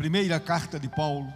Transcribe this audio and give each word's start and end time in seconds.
Primeira 0.00 0.40
carta 0.40 0.80
de 0.80 0.88
Paulo 0.88 1.30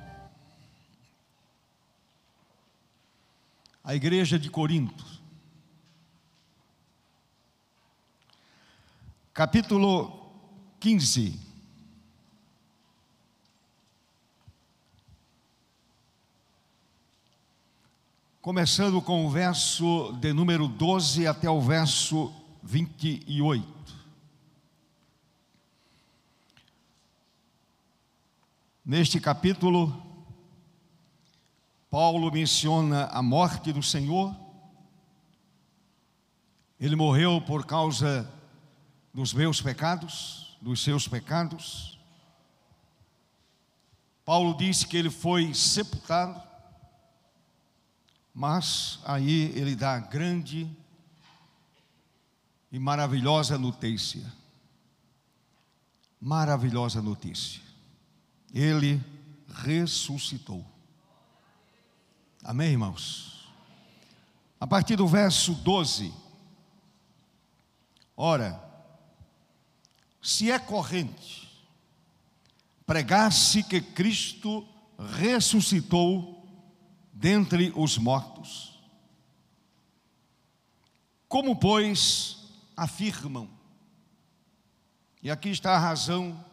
à 3.84 3.94
igreja 3.94 4.38
de 4.38 4.48
Corinto, 4.48 5.04
capítulo 9.34 10.18
15. 10.80 11.38
Começando 18.40 19.02
com 19.02 19.26
o 19.26 19.30
verso 19.30 20.10
de 20.22 20.32
número 20.32 20.66
12 20.66 21.26
até 21.26 21.50
o 21.50 21.60
verso 21.60 22.32
28. 22.62 23.73
Neste 28.84 29.18
capítulo, 29.18 30.04
Paulo 31.88 32.30
menciona 32.30 33.06
a 33.06 33.22
morte 33.22 33.72
do 33.72 33.82
Senhor. 33.82 34.36
Ele 36.78 36.94
morreu 36.94 37.40
por 37.40 37.64
causa 37.64 38.30
dos 39.14 39.32
meus 39.32 39.62
pecados, 39.62 40.58
dos 40.60 40.82
seus 40.82 41.08
pecados. 41.08 41.98
Paulo 44.22 44.54
disse 44.54 44.86
que 44.86 44.98
ele 44.98 45.08
foi 45.08 45.54
sepultado, 45.54 46.42
mas 48.34 49.00
aí 49.02 49.50
ele 49.56 49.74
dá 49.74 49.98
grande 49.98 50.70
e 52.70 52.78
maravilhosa 52.78 53.56
notícia. 53.56 54.30
Maravilhosa 56.20 57.00
notícia 57.00 57.63
ele 58.54 59.02
ressuscitou. 59.48 60.64
Amém, 62.42 62.70
irmãos? 62.70 63.52
A 64.60 64.66
partir 64.66 64.94
do 64.94 65.08
verso 65.08 65.54
12. 65.54 66.14
Ora, 68.16 68.62
se 70.22 70.50
é 70.52 70.58
corrente 70.58 71.44
pregar-se 72.86 73.62
que 73.64 73.80
Cristo 73.80 74.66
ressuscitou 75.18 76.46
dentre 77.12 77.72
os 77.74 77.98
mortos, 77.98 78.78
como, 81.26 81.56
pois, 81.56 82.52
afirmam, 82.76 83.48
e 85.22 85.30
aqui 85.30 85.48
está 85.48 85.74
a 85.74 85.78
razão 85.78 86.44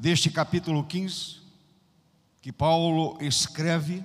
deste 0.00 0.30
capítulo 0.30 0.82
15, 0.82 1.40
que 2.40 2.50
Paulo 2.50 3.18
escreve 3.20 4.02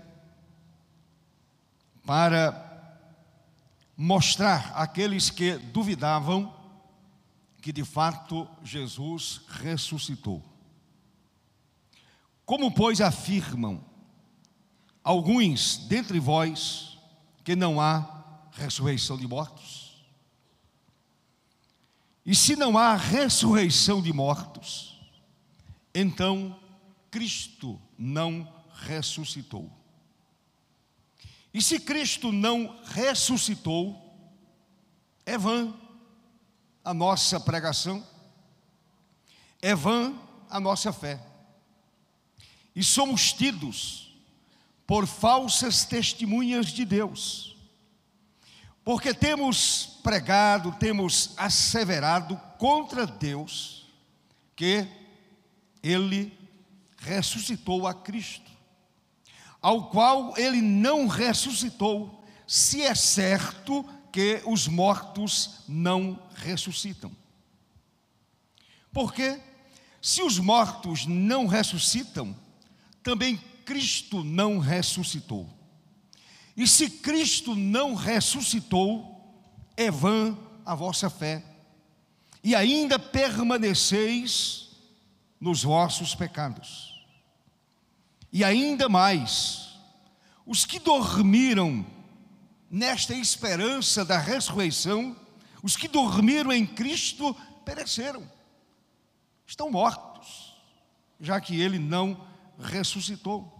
para 2.05 2.61
mostrar 3.95 4.73
àqueles 4.75 5.29
que 5.29 5.57
duvidavam 5.57 6.53
que 7.61 7.71
de 7.71 7.85
fato 7.85 8.45
Jesus 8.61 9.39
ressuscitou. 9.47 10.43
Como, 12.45 12.73
pois, 12.73 12.99
afirmam 12.99 13.81
alguns 15.01 15.77
dentre 15.77 16.19
vós 16.19 16.97
que 17.41 17.55
não 17.55 17.79
há 17.79 18.49
ressurreição 18.51 19.17
de 19.17 19.25
mortos? 19.25 20.05
E 22.25 22.35
se 22.35 22.57
não 22.57 22.77
há 22.77 22.97
ressurreição 22.97 24.01
de 24.01 24.11
mortos, 24.11 24.94
então 25.95 26.59
Cristo 27.09 27.81
não 27.97 28.53
ressuscitou. 28.85 29.71
E 31.53 31.61
se 31.61 31.79
Cristo 31.79 32.33
não 32.33 32.77
ressuscitou, 32.83 33.95
é 35.25 35.37
vã 35.37 35.73
a 36.83 36.93
nossa 36.93 37.39
pregação, 37.39 38.05
é 39.61 39.73
vã 39.73 40.13
a 40.49 40.59
nossa 40.59 40.91
fé. 40.91 41.17
E 42.75 42.83
somos 42.83 43.31
tidos 43.31 44.13
por 44.85 45.07
falsas 45.07 45.85
testemunhas 45.85 46.67
de 46.67 46.83
Deus, 46.83 47.55
porque 48.83 49.13
temos 49.13 49.97
pregado, 50.03 50.73
temos 50.73 51.33
asseverado 51.37 52.35
contra 52.57 53.07
Deus 53.07 53.87
que 54.57 55.04
ele 55.85 56.35
ressuscitou 56.97 57.85
a 57.85 57.93
Cristo, 57.93 58.49
ao 59.61 59.89
qual 59.89 60.35
ele 60.35 60.59
não 60.59 61.05
ressuscitou, 61.05 62.25
se 62.47 62.81
é 62.81 62.95
certo 62.95 63.85
que 64.11 64.41
os 64.47 64.67
mortos 64.67 65.61
não 65.67 66.19
ressuscitam. 66.33 67.11
Porque 68.91 69.39
se 70.01 70.23
os 70.23 70.39
mortos 70.39 71.05
não 71.05 71.45
ressuscitam, 71.45 72.35
também 73.03 73.37
Cristo 73.63 74.23
não 74.23 74.57
ressuscitou. 74.57 75.47
E 76.57 76.67
se 76.67 76.89
Cristo 76.89 77.55
não 77.55 77.93
ressuscitou, 77.93 79.13
é 79.77 79.91
vã 79.91 80.35
a 80.65 80.73
vossa 80.73 81.11
fé, 81.11 81.43
e 82.43 82.55
ainda 82.55 82.97
permaneceis 82.97 84.64
nos 85.45 85.61
vossos 85.61 86.15
pecados. 86.15 87.05
E 88.33 88.43
ainda 88.43 88.89
mais, 88.89 89.77
os 90.43 90.65
que 90.65 90.79
dormiram 90.79 91.85
nesta 92.67 93.13
esperança 93.13 94.03
da 94.03 94.17
ressurreição, 94.17 95.15
os 95.61 95.77
que 95.77 95.87
dormiram 95.87 96.51
em 96.51 96.65
Cristo 96.65 97.31
pereceram, 97.63 98.27
estão 99.45 99.69
mortos, 99.69 100.57
já 101.21 101.39
que 101.39 101.61
ele 101.61 101.77
não 101.77 102.25
ressuscitou. 102.59 103.53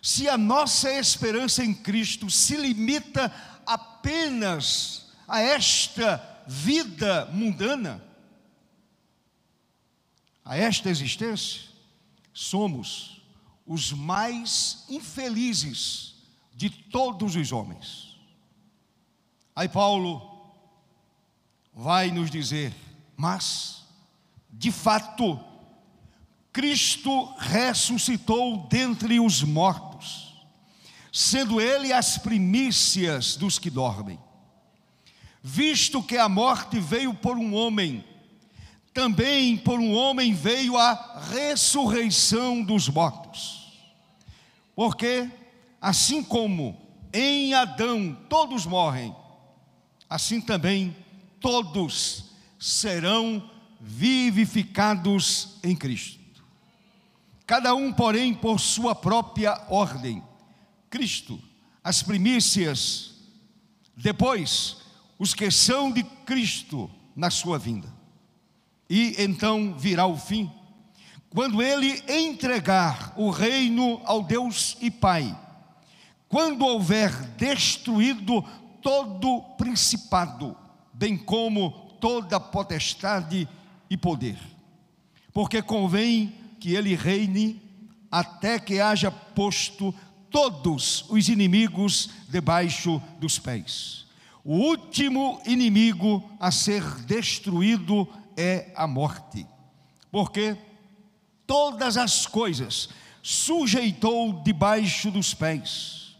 Se 0.00 0.30
a 0.30 0.38
nossa 0.38 0.90
esperança 0.94 1.62
em 1.62 1.74
Cristo 1.74 2.30
se 2.30 2.56
limita 2.56 3.30
apenas 3.66 5.10
a 5.28 5.42
esta 5.42 6.42
vida 6.46 7.26
mundana, 7.26 8.02
a 10.50 10.56
esta 10.56 10.90
existência, 10.90 11.62
somos 12.34 13.22
os 13.64 13.92
mais 13.92 14.84
infelizes 14.88 16.16
de 16.52 16.68
todos 16.68 17.36
os 17.36 17.52
homens. 17.52 18.18
Aí 19.54 19.68
Paulo 19.68 20.50
vai 21.72 22.10
nos 22.10 22.32
dizer, 22.32 22.74
mas, 23.16 23.84
de 24.52 24.72
fato, 24.72 25.38
Cristo 26.52 27.32
ressuscitou 27.38 28.66
dentre 28.66 29.20
os 29.20 29.44
mortos, 29.44 30.34
sendo 31.12 31.60
Ele 31.60 31.92
as 31.92 32.18
primícias 32.18 33.36
dos 33.36 33.56
que 33.56 33.70
dormem. 33.70 34.18
Visto 35.44 36.02
que 36.02 36.18
a 36.18 36.28
morte 36.28 36.80
veio 36.80 37.14
por 37.14 37.38
um 37.38 37.54
homem, 37.54 38.04
também 38.92 39.56
por 39.56 39.78
um 39.78 39.94
homem 39.94 40.34
veio 40.34 40.76
a 40.76 41.20
ressurreição 41.30 42.62
dos 42.62 42.88
mortos. 42.88 43.72
Porque, 44.74 45.30
assim 45.80 46.22
como 46.22 46.76
em 47.12 47.54
Adão 47.54 48.16
todos 48.28 48.66
morrem, 48.66 49.14
assim 50.08 50.40
também 50.40 50.96
todos 51.40 52.24
serão 52.58 53.48
vivificados 53.80 55.58
em 55.62 55.74
Cristo. 55.76 56.18
Cada 57.46 57.74
um, 57.74 57.92
porém, 57.92 58.34
por 58.34 58.60
sua 58.60 58.94
própria 58.94 59.60
ordem. 59.68 60.22
Cristo, 60.88 61.40
as 61.82 62.02
primícias, 62.02 63.12
depois, 63.96 64.78
os 65.18 65.34
que 65.34 65.50
são 65.50 65.90
de 65.90 66.02
Cristo 66.02 66.90
na 67.14 67.30
sua 67.30 67.58
vinda 67.58 67.99
e 68.90 69.14
então 69.18 69.72
virá 69.78 70.04
o 70.04 70.16
fim. 70.16 70.50
Quando 71.30 71.62
ele 71.62 72.02
entregar 72.08 73.14
o 73.16 73.30
reino 73.30 74.00
ao 74.04 74.20
Deus 74.20 74.76
e 74.80 74.90
Pai, 74.90 75.38
quando 76.28 76.66
houver 76.66 77.12
destruído 77.36 78.44
todo 78.82 79.40
principado, 79.56 80.56
bem 80.92 81.16
como 81.16 81.70
toda 82.00 82.40
potestade 82.40 83.48
e 83.88 83.96
poder, 83.96 84.38
porque 85.32 85.62
convém 85.62 86.34
que 86.58 86.74
ele 86.74 86.96
reine 86.96 87.62
até 88.10 88.58
que 88.58 88.80
haja 88.80 89.10
posto 89.10 89.94
todos 90.30 91.04
os 91.08 91.28
inimigos 91.28 92.10
debaixo 92.28 93.00
dos 93.20 93.38
pés. 93.38 94.04
O 94.44 94.54
último 94.54 95.40
inimigo 95.46 96.28
a 96.40 96.50
ser 96.50 96.82
destruído 97.04 98.08
é 98.40 98.72
a 98.74 98.86
morte. 98.86 99.46
Porque 100.10 100.56
todas 101.46 101.96
as 101.96 102.26
coisas 102.26 102.88
sujeitou 103.22 104.42
debaixo 104.42 105.10
dos 105.10 105.34
pés. 105.34 106.16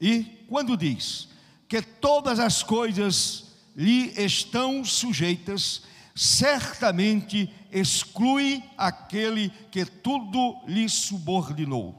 E 0.00 0.24
quando 0.48 0.76
diz 0.76 1.28
que 1.68 1.82
todas 1.82 2.38
as 2.38 2.62
coisas 2.62 3.44
lhe 3.76 4.12
estão 4.16 4.84
sujeitas, 4.84 5.82
certamente 6.14 7.52
exclui 7.70 8.62
aquele 8.76 9.50
que 9.70 9.84
tudo 9.84 10.58
lhe 10.66 10.88
subordinou. 10.88 11.94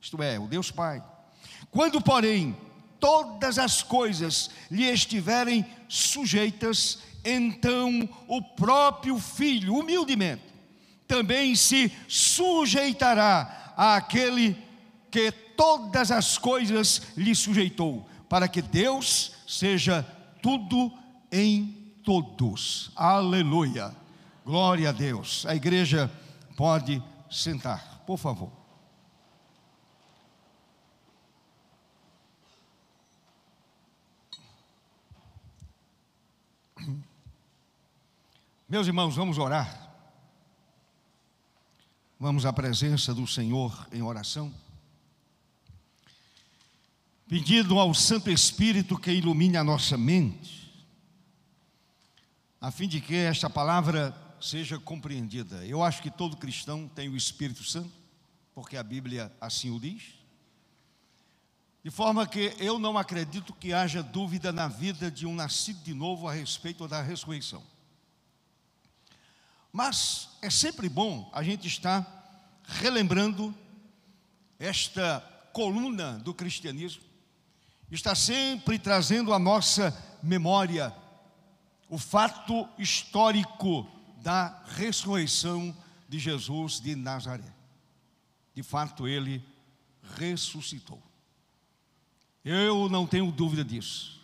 Isto 0.00 0.22
é, 0.22 0.38
o 0.38 0.46
Deus 0.46 0.70
Pai. 0.70 1.04
Quando, 1.70 2.00
porém, 2.00 2.56
todas 3.04 3.58
as 3.58 3.82
coisas 3.82 4.48
lhe 4.70 4.84
estiverem 4.84 5.66
sujeitas, 5.86 7.00
então 7.22 8.08
o 8.26 8.40
próprio 8.40 9.18
Filho, 9.18 9.74
humildemente, 9.76 10.40
também 11.06 11.54
se 11.54 11.92
sujeitará 12.08 13.74
àquele 13.76 14.56
que 15.10 15.30
todas 15.30 16.10
as 16.10 16.38
coisas 16.38 17.02
lhe 17.14 17.34
sujeitou, 17.34 18.08
para 18.26 18.48
que 18.48 18.62
Deus 18.62 19.32
seja 19.46 20.02
tudo 20.40 20.90
em 21.30 21.92
todos. 22.02 22.90
Aleluia. 22.96 23.94
Glória 24.46 24.88
a 24.88 24.92
Deus. 24.92 25.44
A 25.44 25.54
igreja 25.54 26.10
pode 26.56 27.02
sentar, 27.30 28.02
por 28.06 28.16
favor. 28.16 28.63
Meus 38.74 38.88
irmãos, 38.88 39.14
vamos 39.14 39.38
orar. 39.38 39.88
Vamos 42.18 42.44
à 42.44 42.52
presença 42.52 43.14
do 43.14 43.24
Senhor 43.24 43.86
em 43.92 44.02
oração. 44.02 44.52
Pedindo 47.28 47.78
ao 47.78 47.94
Santo 47.94 48.32
Espírito 48.32 48.98
que 48.98 49.12
ilumine 49.12 49.56
a 49.56 49.62
nossa 49.62 49.96
mente, 49.96 50.74
a 52.60 52.72
fim 52.72 52.88
de 52.88 53.00
que 53.00 53.14
esta 53.14 53.48
palavra 53.48 54.12
seja 54.40 54.76
compreendida. 54.76 55.64
Eu 55.64 55.80
acho 55.80 56.02
que 56.02 56.10
todo 56.10 56.36
cristão 56.36 56.88
tem 56.88 57.08
o 57.08 57.16
Espírito 57.16 57.62
Santo, 57.62 57.92
porque 58.52 58.76
a 58.76 58.82
Bíblia 58.82 59.32
assim 59.40 59.70
o 59.70 59.78
diz. 59.78 60.14
De 61.84 61.92
forma 61.92 62.26
que 62.26 62.52
eu 62.58 62.80
não 62.80 62.98
acredito 62.98 63.54
que 63.54 63.72
haja 63.72 64.02
dúvida 64.02 64.50
na 64.50 64.66
vida 64.66 65.12
de 65.12 65.26
um 65.26 65.34
nascido 65.36 65.80
de 65.84 65.94
novo 65.94 66.26
a 66.26 66.32
respeito 66.32 66.88
da 66.88 67.00
ressurreição. 67.00 67.73
Mas 69.74 70.28
é 70.40 70.48
sempre 70.50 70.88
bom 70.88 71.28
a 71.32 71.42
gente 71.42 71.66
estar 71.66 72.06
relembrando 72.62 73.52
esta 74.56 75.18
coluna 75.52 76.16
do 76.20 76.32
cristianismo, 76.32 77.02
está 77.90 78.14
sempre 78.14 78.78
trazendo 78.78 79.34
à 79.34 79.38
nossa 79.38 79.92
memória 80.22 80.94
o 81.90 81.98
fato 81.98 82.68
histórico 82.78 83.84
da 84.22 84.62
ressurreição 84.76 85.76
de 86.08 86.20
Jesus 86.20 86.78
de 86.78 86.94
Nazaré. 86.94 87.52
De 88.54 88.62
fato, 88.62 89.08
ele 89.08 89.44
ressuscitou. 90.16 91.02
Eu 92.44 92.88
não 92.88 93.08
tenho 93.08 93.32
dúvida 93.32 93.64
disso. 93.64 94.20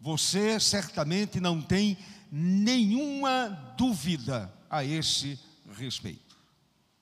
Você 0.00 0.58
certamente 0.58 1.40
não 1.40 1.60
tem 1.60 1.98
nenhuma 2.32 3.50
dúvida 3.76 4.56
a 4.70 4.84
esse 4.84 5.38
respeito. 5.76 6.36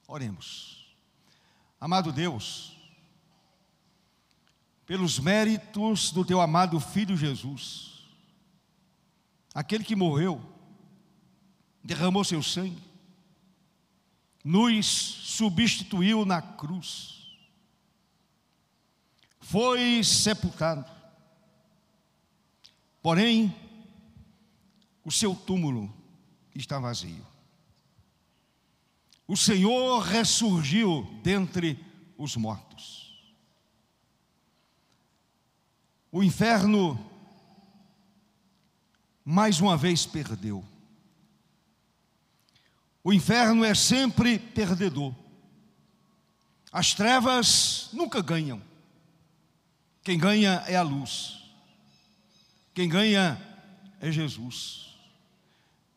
Oremos. 0.06 0.94
Amado 1.80 2.12
Deus, 2.12 2.76
pelos 4.86 5.18
méritos 5.18 6.10
do 6.12 6.24
teu 6.24 6.40
amado 6.40 6.78
filho 6.78 7.16
Jesus, 7.16 8.08
aquele 9.52 9.84
que 9.84 9.96
morreu, 9.96 10.40
derramou 11.82 12.24
seu 12.24 12.42
sangue, 12.42 12.82
nos 14.44 14.86
substituiu 14.86 16.24
na 16.24 16.40
cruz, 16.40 17.36
foi 19.40 20.02
sepultado, 20.02 20.90
porém, 23.02 23.54
o 25.04 25.10
seu 25.10 25.34
túmulo 25.34 25.92
está 26.54 26.78
vazio. 26.78 27.24
O 29.26 29.36
Senhor 29.36 30.00
ressurgiu 30.00 31.02
dentre 31.22 31.78
os 32.16 32.36
mortos. 32.36 33.06
O 36.12 36.22
inferno, 36.22 36.98
mais 39.24 39.60
uma 39.60 39.76
vez, 39.76 40.06
perdeu. 40.06 40.64
O 43.02 43.12
inferno 43.12 43.64
é 43.64 43.74
sempre 43.74 44.38
perdedor. 44.38 45.14
As 46.72 46.94
trevas 46.94 47.88
nunca 47.92 48.20
ganham. 48.22 48.62
Quem 50.02 50.18
ganha 50.18 50.62
é 50.66 50.76
a 50.76 50.82
luz. 50.82 51.42
Quem 52.72 52.88
ganha 52.88 53.40
é 54.00 54.12
Jesus. 54.12 54.85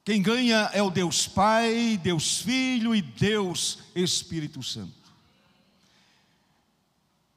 Quem 0.09 0.23
ganha 0.23 0.71
é 0.73 0.81
o 0.81 0.89
Deus 0.89 1.27
Pai, 1.27 1.99
Deus 2.01 2.41
Filho 2.41 2.95
e 2.95 3.01
Deus 3.03 3.77
Espírito 3.93 4.63
Santo. 4.63 5.13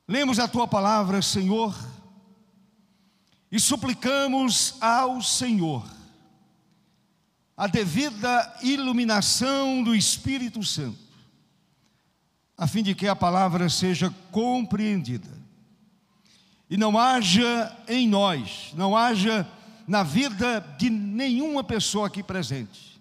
Lemos 0.08 0.38
a 0.38 0.48
tua 0.48 0.66
palavra, 0.66 1.20
Senhor, 1.20 1.78
e 3.50 3.60
suplicamos 3.60 4.76
ao 4.80 5.20
Senhor 5.20 5.86
a 7.54 7.66
devida 7.66 8.58
iluminação 8.62 9.82
do 9.82 9.94
Espírito 9.94 10.62
Santo, 10.62 10.96
a 12.56 12.66
fim 12.66 12.82
de 12.82 12.94
que 12.94 13.06
a 13.06 13.14
palavra 13.14 13.68
seja 13.68 14.08
compreendida 14.30 15.28
e 16.70 16.78
não 16.78 16.98
haja 16.98 17.70
em 17.86 18.08
nós, 18.08 18.72
não 18.72 18.96
haja 18.96 19.46
na 19.86 20.02
vida 20.02 20.60
de 20.78 20.88
nenhuma 20.90 21.62
pessoa 21.64 22.06
aqui 22.06 22.22
presente 22.22 22.92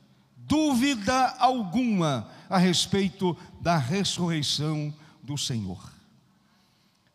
dúvida 0.52 1.30
alguma 1.40 2.30
a 2.50 2.58
respeito 2.58 3.38
da 3.62 3.78
ressurreição 3.78 4.94
do 5.24 5.38
Senhor. 5.38 5.82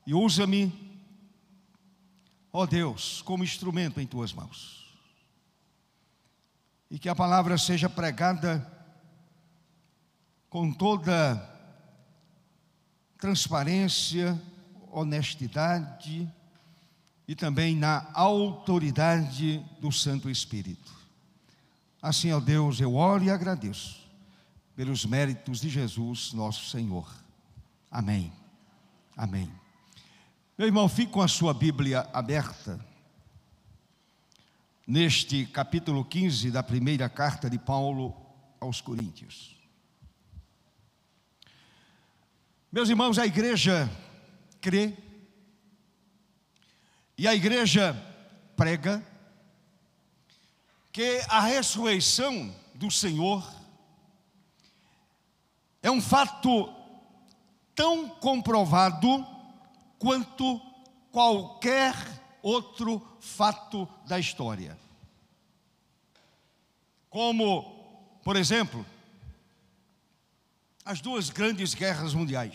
E 0.07 0.15
usa-me, 0.15 0.73
ó 2.51 2.65
Deus, 2.65 3.21
como 3.21 3.45
instrumento 3.45 4.01
em 4.01 4.07
tuas 4.07 4.33
mãos. 4.33 4.97
E 6.91 6.99
que 6.99 7.11
a 7.11 7.15
palavra 7.15 7.59
seja 7.59 7.91
pregada 7.91 8.67
com 10.49 10.73
toda 10.73 11.37
transparência, 13.19 14.41
honestidade, 14.91 16.27
e 17.29 17.35
também 17.35 17.75
na 17.75 18.09
autoridade 18.15 19.65
do 19.81 19.91
Santo 19.91 20.31
Espírito. 20.31 20.95
Assim, 22.01 22.33
ó 22.33 22.39
Deus, 22.39 22.81
eu 22.81 22.95
oro 22.95 23.25
e 23.25 23.31
agradeço 23.31 24.07
pelos 24.77 25.05
méritos 25.05 25.61
de 25.61 25.69
Jesus, 25.69 26.33
nosso 26.33 26.71
Senhor. 26.71 27.11
Amém. 27.91 28.33
Amém. 29.17 29.51
Meu 30.57 30.69
irmão, 30.69 30.89
fique 30.89 31.13
com 31.13 31.23
a 31.23 31.29
sua 31.29 31.53
Bíblia 31.53 32.09
aberta. 32.13 32.79
Neste 34.87 35.47
capítulo 35.47 36.05
15 36.05 36.51
da 36.51 36.63
primeira 36.63 37.09
carta 37.09 37.51
de 37.51 37.59
Paulo 37.59 38.15
aos 38.61 38.81
Coríntios. 38.81 39.57
Meus 42.71 42.89
irmãos, 42.89 43.19
a 43.19 43.27
igreja 43.27 43.91
crê 44.61 44.95
e 47.19 47.27
a 47.27 47.35
igreja 47.35 47.95
prega 48.57 49.05
que 50.93 51.21
a 51.29 51.41
ressurreição 51.41 52.55
do 52.75 52.91
Senhor 52.91 53.47
é 55.83 55.91
um 55.91 56.01
fato 56.01 56.73
tão 57.75 58.09
comprovado 58.09 59.27
quanto 59.99 60.61
qualquer 61.11 61.95
outro 62.43 63.01
fato 63.21 63.89
da 64.07 64.19
história. 64.19 64.79
Como, 67.09 68.19
por 68.23 68.37
exemplo, 68.37 68.85
as 70.85 71.01
duas 71.01 71.31
grandes 71.31 71.75
guerras 71.75 72.15
mundiais. 72.15 72.55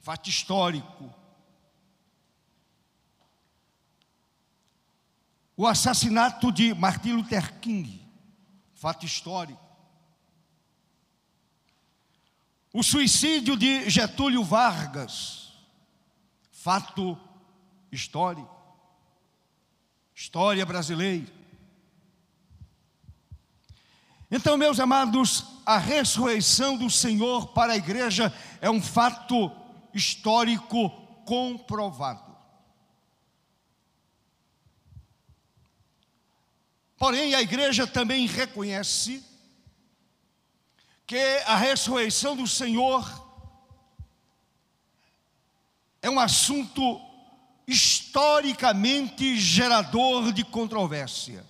Fato 0.00 0.28
histórico, 0.28 1.12
O 5.58 5.66
assassinato 5.66 6.50
de 6.50 6.72
Martin 6.72 7.12
Luther 7.12 7.60
King, 7.60 8.00
fato 8.74 9.04
histórico. 9.04 9.68
o 12.72 12.82
suicídio 12.82 13.56
de 13.56 13.90
Getúlio 13.90 14.44
Vargas, 14.44 15.52
fato 16.52 17.18
histórico, 17.90 18.56
história 20.14 20.64
brasileira. 20.64 21.26
Então, 24.30 24.56
meus 24.56 24.78
amados, 24.78 25.44
a 25.66 25.76
ressurreição 25.76 26.76
do 26.76 26.88
Senhor 26.88 27.48
para 27.48 27.72
a 27.72 27.76
igreja 27.76 28.32
é 28.60 28.70
um 28.70 28.80
fato 28.80 29.50
histórico 29.92 30.90
comprovado. 31.24 32.27
Porém, 36.98 37.34
a 37.34 37.40
igreja 37.40 37.86
também 37.86 38.26
reconhece 38.26 39.24
que 41.06 41.16
a 41.46 41.56
ressurreição 41.56 42.36
do 42.36 42.46
Senhor 42.46 43.26
é 46.02 46.10
um 46.10 46.18
assunto 46.18 47.00
historicamente 47.66 49.38
gerador 49.38 50.32
de 50.32 50.44
controvérsia. 50.44 51.46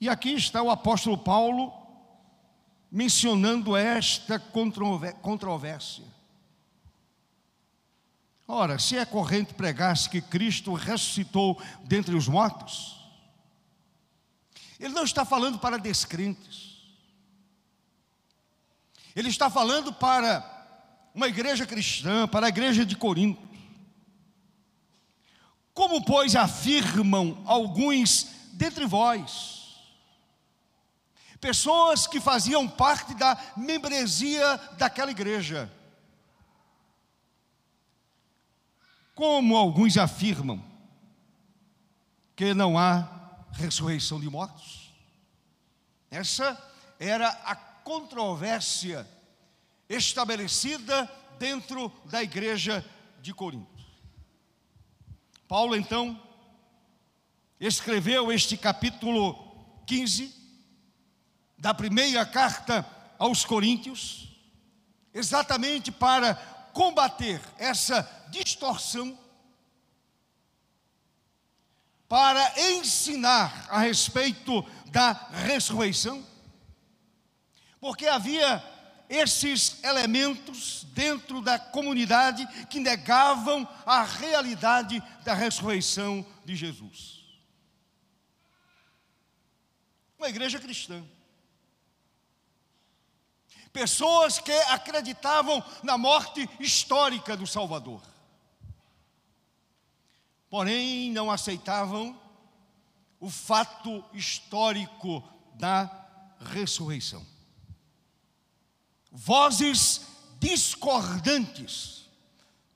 E 0.00 0.08
aqui 0.08 0.32
está 0.32 0.62
o 0.62 0.70
apóstolo 0.70 1.18
Paulo 1.18 1.72
mencionando 2.90 3.76
esta 3.76 4.38
controvérsia. 4.38 6.09
Ora, 8.52 8.80
se 8.80 8.96
é 8.96 9.04
corrente 9.04 9.54
pregar-se 9.54 10.10
que 10.10 10.20
Cristo 10.20 10.74
ressuscitou 10.74 11.56
dentre 11.84 12.16
os 12.16 12.26
mortos, 12.26 12.98
ele 14.80 14.92
não 14.92 15.04
está 15.04 15.24
falando 15.24 15.56
para 15.56 15.78
descrentes, 15.78 16.82
ele 19.14 19.28
está 19.28 19.48
falando 19.48 19.92
para 19.92 20.44
uma 21.14 21.28
igreja 21.28 21.64
cristã, 21.64 22.26
para 22.26 22.46
a 22.46 22.48
igreja 22.48 22.84
de 22.84 22.96
Corinto. 22.96 23.48
Como, 25.72 26.04
pois, 26.04 26.34
afirmam 26.34 27.40
alguns 27.46 28.26
dentre 28.54 28.84
vós, 28.84 29.76
pessoas 31.40 32.08
que 32.08 32.18
faziam 32.18 32.66
parte 32.66 33.14
da 33.14 33.38
membresia 33.56 34.56
daquela 34.76 35.12
igreja. 35.12 35.70
Como 39.20 39.54
alguns 39.54 39.98
afirmam 39.98 40.64
que 42.34 42.54
não 42.54 42.78
há 42.78 43.06
ressurreição 43.52 44.18
de 44.18 44.30
mortos. 44.30 44.90
Essa 46.10 46.58
era 46.98 47.28
a 47.28 47.54
controvérsia 47.54 49.06
estabelecida 49.90 51.04
dentro 51.38 51.92
da 52.06 52.22
igreja 52.22 52.82
de 53.20 53.34
Corinto. 53.34 53.84
Paulo 55.46 55.76
então 55.76 56.18
escreveu 57.60 58.32
este 58.32 58.56
capítulo 58.56 59.36
15 59.84 60.34
da 61.58 61.74
primeira 61.74 62.24
carta 62.24 62.88
aos 63.18 63.44
Coríntios, 63.44 64.34
exatamente 65.12 65.92
para 65.92 66.59
combater 66.72 67.40
essa 67.58 68.02
distorção, 68.30 69.18
para 72.08 72.60
ensinar 72.72 73.68
a 73.70 73.78
respeito 73.78 74.62
da 74.86 75.12
ressurreição, 75.12 76.26
porque 77.80 78.06
havia 78.06 78.62
esses 79.08 79.82
elementos 79.82 80.84
dentro 80.92 81.40
da 81.40 81.58
comunidade 81.58 82.46
que 82.66 82.80
negavam 82.80 83.68
a 83.86 84.02
realidade 84.02 85.00
da 85.24 85.34
ressurreição 85.34 86.26
de 86.44 86.56
Jesus. 86.56 87.20
Uma 90.18 90.28
igreja 90.28 90.58
cristã 90.58 91.04
pessoas 93.72 94.38
que 94.38 94.52
acreditavam 94.52 95.62
na 95.82 95.96
morte 95.96 96.48
histórica 96.58 97.36
do 97.36 97.46
Salvador, 97.46 98.02
porém 100.48 101.10
não 101.12 101.30
aceitavam 101.30 102.18
o 103.20 103.30
fato 103.30 104.04
histórico 104.12 105.22
da 105.54 105.90
ressurreição. 106.40 107.24
Vozes 109.12 110.06
discordantes 110.38 112.08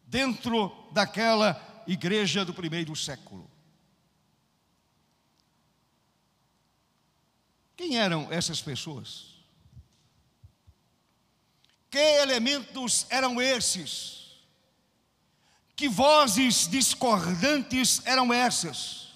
dentro 0.06 0.70
daquela 0.92 1.60
igreja 1.86 2.44
do 2.44 2.52
primeiro 2.52 2.94
século. 2.94 3.50
Quem 7.76 7.98
eram 7.98 8.30
essas 8.30 8.60
pessoas? 8.60 9.33
Que 11.94 12.00
elementos 12.00 13.06
eram 13.08 13.40
esses? 13.40 14.42
Que 15.76 15.88
vozes 15.88 16.66
discordantes 16.66 18.04
eram 18.04 18.32
essas? 18.32 19.12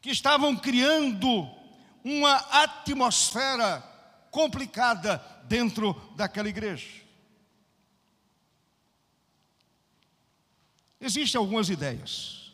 Que 0.00 0.10
estavam 0.10 0.56
criando 0.56 1.48
uma 2.02 2.34
atmosfera 2.34 3.80
complicada 4.32 5.18
dentro 5.44 5.94
daquela 6.16 6.48
igreja. 6.48 7.04
Existem 11.00 11.38
algumas 11.38 11.68
ideias. 11.68 12.50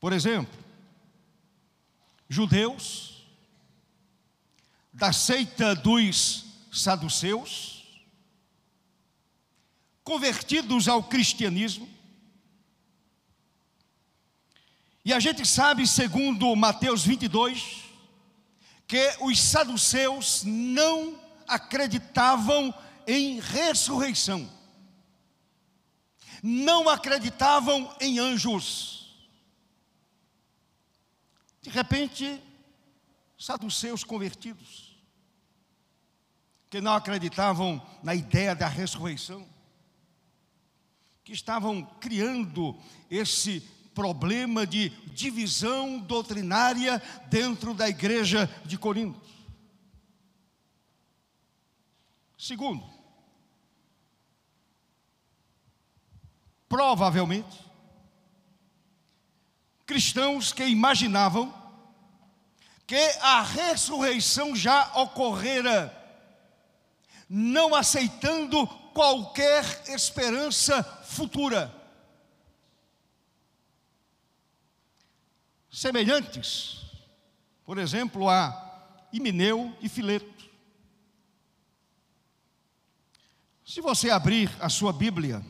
Por 0.00 0.12
exemplo, 0.12 0.58
judeus 2.28 3.24
da 4.92 5.12
seita 5.12 5.76
dos 5.76 6.47
saduceus, 6.78 7.84
convertidos 10.04 10.88
ao 10.88 11.02
cristianismo. 11.02 11.88
E 15.04 15.12
a 15.12 15.20
gente 15.20 15.46
sabe, 15.46 15.86
segundo 15.86 16.54
Mateus 16.54 17.04
22, 17.04 17.84
que 18.86 19.16
os 19.20 19.40
saduceus 19.40 20.42
não 20.44 21.20
acreditavam 21.46 22.72
em 23.06 23.40
ressurreição, 23.40 24.50
não 26.42 26.88
acreditavam 26.88 27.94
em 28.00 28.18
anjos. 28.18 29.16
De 31.62 31.70
repente, 31.70 32.42
saduceus 33.38 34.04
convertidos 34.04 34.87
que 36.70 36.80
não 36.80 36.94
acreditavam 36.94 37.80
na 38.02 38.14
ideia 38.14 38.54
da 38.54 38.68
ressurreição, 38.68 39.46
que 41.24 41.32
estavam 41.32 41.82
criando 42.00 42.78
esse 43.10 43.60
problema 43.94 44.66
de 44.66 44.90
divisão 45.12 45.98
doutrinária 45.98 47.02
dentro 47.28 47.74
da 47.74 47.88
igreja 47.88 48.48
de 48.64 48.78
Corinto. 48.78 49.26
Segundo, 52.36 52.88
provavelmente, 56.68 57.64
cristãos 59.84 60.52
que 60.52 60.64
imaginavam 60.64 61.52
que 62.86 63.10
a 63.20 63.42
ressurreição 63.42 64.54
já 64.54 64.92
ocorrera 64.94 65.97
não 67.28 67.74
aceitando 67.74 68.66
qualquer 68.94 69.64
esperança 69.88 70.82
futura. 70.82 71.74
Semelhantes, 75.70 76.80
por 77.64 77.78
exemplo, 77.78 78.28
a 78.28 79.06
Imineu 79.12 79.76
e 79.80 79.88
Fileto. 79.88 80.48
Se 83.64 83.80
você 83.80 84.10
abrir 84.10 84.50
a 84.60 84.68
sua 84.68 84.92
Bíblia, 84.92 85.44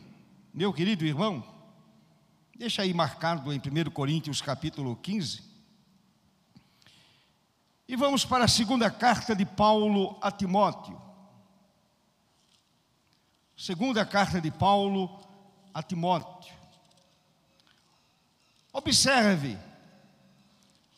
meu 0.53 0.73
querido 0.73 1.05
irmão, 1.05 1.43
deixa 2.57 2.83
aí 2.83 2.93
marcado 2.93 3.53
em 3.53 3.59
1 3.59 3.91
Coríntios 3.91 4.43
capítulo 4.43 4.97
15. 4.97 5.43
E 7.87 7.97
vamos 7.97 8.25
para 8.25 8.45
a 8.45 8.49
segunda 8.49 8.91
carta 8.91 9.35
de 9.35 9.47
Paulo 9.47 10.19
a 10.21 10.31
Timóteo. 10.31 11.08
Segunda 13.59 14.07
carta 14.07 14.41
de 14.41 14.53
Paulo 14.53 15.21
a 15.75 15.83
Timóteo. 15.83 16.55
Observe 18.73 19.59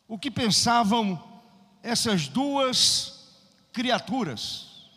o 0.06 0.18
que 0.18 0.30
pensavam 0.30 1.18
essas 1.82 2.28
duas 2.28 3.30
criaturas. 3.72 4.90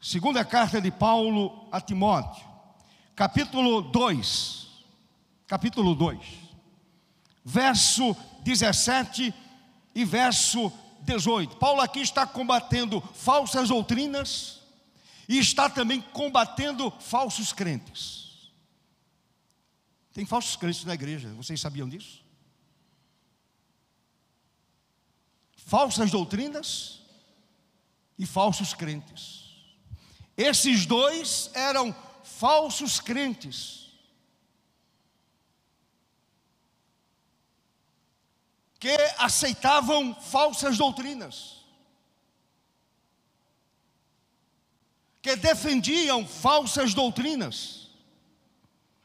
Segunda 0.00 0.44
carta 0.44 0.80
de 0.80 0.92
Paulo 0.92 1.68
a 1.72 1.80
Timóteo, 1.80 2.46
capítulo 3.16 3.82
2, 3.82 4.68
capítulo 5.44 5.96
2, 5.96 6.20
verso 7.44 8.16
17 8.44 9.34
e 9.92 10.04
verso 10.04 10.72
18. 11.00 11.56
Paulo 11.56 11.80
aqui 11.80 11.98
está 11.98 12.24
combatendo 12.24 13.00
falsas 13.12 13.70
doutrinas 13.70 14.57
e 15.28 15.38
está 15.38 15.68
também 15.68 16.00
combatendo 16.00 16.90
falsos 16.90 17.52
crentes. 17.52 18.50
Tem 20.12 20.24
falsos 20.24 20.56
crentes 20.56 20.84
na 20.84 20.94
igreja, 20.94 21.28
vocês 21.34 21.60
sabiam 21.60 21.88
disso? 21.88 22.24
Falsas 25.54 26.10
doutrinas 26.10 27.02
e 28.18 28.24
falsos 28.24 28.72
crentes. 28.72 29.44
Esses 30.34 30.86
dois 30.86 31.50
eram 31.52 31.94
falsos 32.24 32.98
crentes. 32.98 33.92
Que 38.80 38.96
aceitavam 39.18 40.14
falsas 40.14 40.78
doutrinas. 40.78 41.57
Que 45.28 45.36
defendiam 45.36 46.26
falsas 46.26 46.94
doutrinas. 46.94 47.90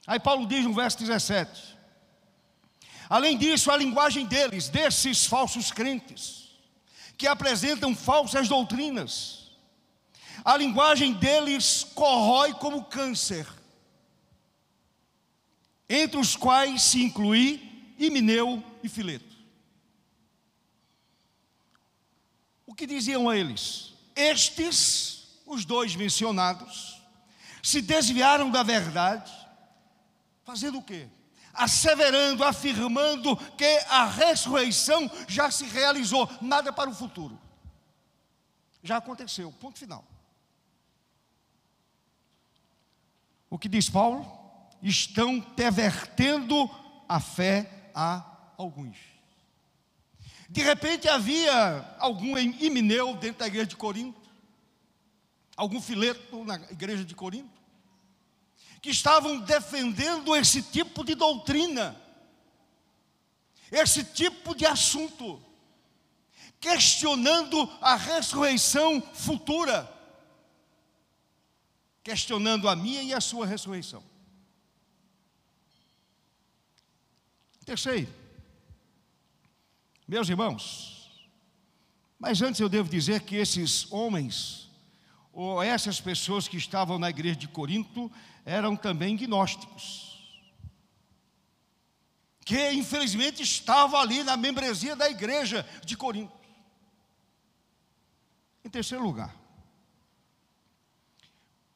Aí 0.07 0.17
Paulo 0.17 0.47
diz 0.47 0.63
no 0.63 0.73
verso 0.73 0.97
17: 0.99 1.77
Além 3.09 3.37
disso, 3.37 3.69
a 3.69 3.75
linguagem 3.75 4.25
deles, 4.25 4.69
desses 4.69 5.25
falsos 5.25 5.69
crentes, 5.69 6.49
que 7.17 7.27
apresentam 7.27 7.93
falsas 7.93 8.47
doutrinas, 8.47 9.51
a 10.45 10.55
linguagem 10.55 11.11
deles 11.11 11.85
corrói 11.93 12.53
como 12.53 12.85
câncer, 12.85 13.45
entre 15.89 16.17
os 16.17 16.37
quais 16.37 16.83
se 16.83 17.03
inclui 17.03 17.93
Himeneu 17.99 18.63
e 18.81 18.87
Fileto. 18.87 19.35
O 22.65 22.73
que 22.73 22.87
diziam 22.87 23.33
eles? 23.33 23.93
Estes, 24.15 25.22
os 25.53 25.65
dois 25.65 25.95
mencionados, 25.95 27.01
se 27.61 27.81
desviaram 27.81 28.49
da 28.49 28.63
verdade, 28.63 29.31
fazendo 30.43 30.79
o 30.79 30.83
quê? 30.83 31.07
Asseverando, 31.53 32.43
afirmando 32.43 33.37
que 33.55 33.79
a 33.89 34.05
ressurreição 34.05 35.09
já 35.27 35.49
se 35.51 35.65
realizou, 35.65 36.29
nada 36.41 36.73
para 36.73 36.89
o 36.89 36.95
futuro. 36.95 37.39
Já 38.81 38.97
aconteceu, 38.97 39.51
ponto 39.53 39.79
final. 39.79 40.03
O 43.49 43.57
que 43.57 43.69
diz 43.69 43.89
Paulo? 43.89 44.25
Estão 44.81 45.39
pervertendo 45.39 46.69
a 47.07 47.19
fé 47.19 47.91
a 47.93 48.25
alguns. 48.57 48.97
De 50.49 50.61
repente 50.61 51.07
havia 51.07 51.95
algum 51.99 52.37
Imineu 52.37 53.15
dentro 53.15 53.39
da 53.39 53.47
igreja 53.47 53.67
de 53.67 53.75
Corinto, 53.75 54.22
algum 55.55 55.81
fileto 55.81 56.43
na 56.43 56.55
igreja 56.71 57.03
de 57.03 57.15
Corinto, 57.15 57.61
que 58.81 58.89
estavam 58.89 59.39
defendendo 59.39 60.35
esse 60.35 60.61
tipo 60.61 61.03
de 61.03 61.15
doutrina, 61.15 61.99
esse 63.71 64.03
tipo 64.03 64.55
de 64.55 64.65
assunto, 64.65 65.41
questionando 66.59 67.69
a 67.81 67.95
ressurreição 67.95 69.01
futura 69.13 69.93
questionando 72.03 72.67
a 72.67 72.75
minha 72.75 73.01
e 73.01 73.13
a 73.13 73.21
sua 73.21 73.45
ressurreição. 73.47 74.03
Terceiro, 77.65 78.13
meus 80.05 80.27
irmãos, 80.27 81.25
mas 82.19 82.41
antes 82.41 82.59
eu 82.59 82.67
devo 82.67 82.89
dizer 82.89 83.21
que 83.21 83.37
esses 83.37 83.89
homens, 83.89 84.62
ou 85.33 85.63
essas 85.63 85.99
pessoas 85.99 86.47
que 86.47 86.57
estavam 86.57 86.99
na 86.99 87.09
igreja 87.09 87.35
de 87.35 87.47
Corinto, 87.47 88.11
eram 88.45 88.75
também 88.75 89.17
gnósticos. 89.17 90.13
Que 92.45 92.71
infelizmente 92.71 93.41
estavam 93.41 93.99
ali 93.99 94.23
na 94.23 94.37
membresia 94.37 94.95
da 94.95 95.09
igreja 95.09 95.67
de 95.83 95.97
Corinto. 95.97 96.31
Em 98.63 98.69
terceiro 98.69 99.03
lugar, 99.03 99.35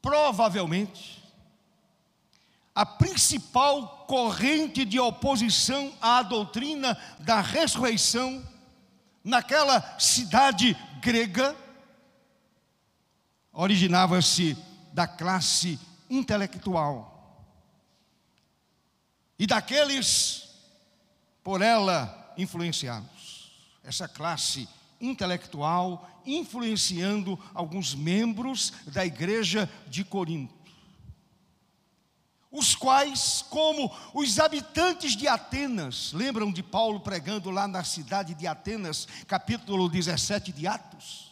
provavelmente, 0.02 1.24
a 2.76 2.86
principal 2.86 4.06
corrente 4.06 4.86
de 4.86 5.00
oposição 5.00 5.92
à 6.00 6.22
doutrina 6.22 6.96
da 7.20 7.42
ressurreição 7.42 8.48
naquela 9.24 10.00
cidade 10.00 10.78
grega 11.02 11.56
originava-se 13.58 14.56
da 14.94 15.08
classe 15.08 15.80
intelectual 16.08 17.44
e 19.38 19.48
daqueles 19.48 20.48
por 21.44 21.64
ela 21.64 22.34
influenciados. 22.38 23.52
Essa 23.84 24.08
classe 24.08 24.70
intelectual 25.02 26.08
influenciando 26.24 27.40
alguns 27.52 27.96
membros 27.96 28.74
da 28.86 29.04
igreja 29.04 29.68
de 29.88 30.04
Corinto. 30.04 30.54
Os 32.52 32.76
quais, 32.76 33.44
como 33.50 33.92
os 34.14 34.40
habitantes 34.40 35.16
de 35.16 35.28
Atenas, 35.28 36.14
lembram 36.14 36.52
de 36.52 36.62
Paulo 36.62 37.00
pregando 37.00 37.50
lá 37.50 37.68
na 37.68 37.84
cidade 37.84 38.36
de 38.36 38.46
Atenas, 38.46 39.08
capítulo 39.28 39.90
17 39.90 40.52
de 40.52 40.68
Atos? 40.68 41.27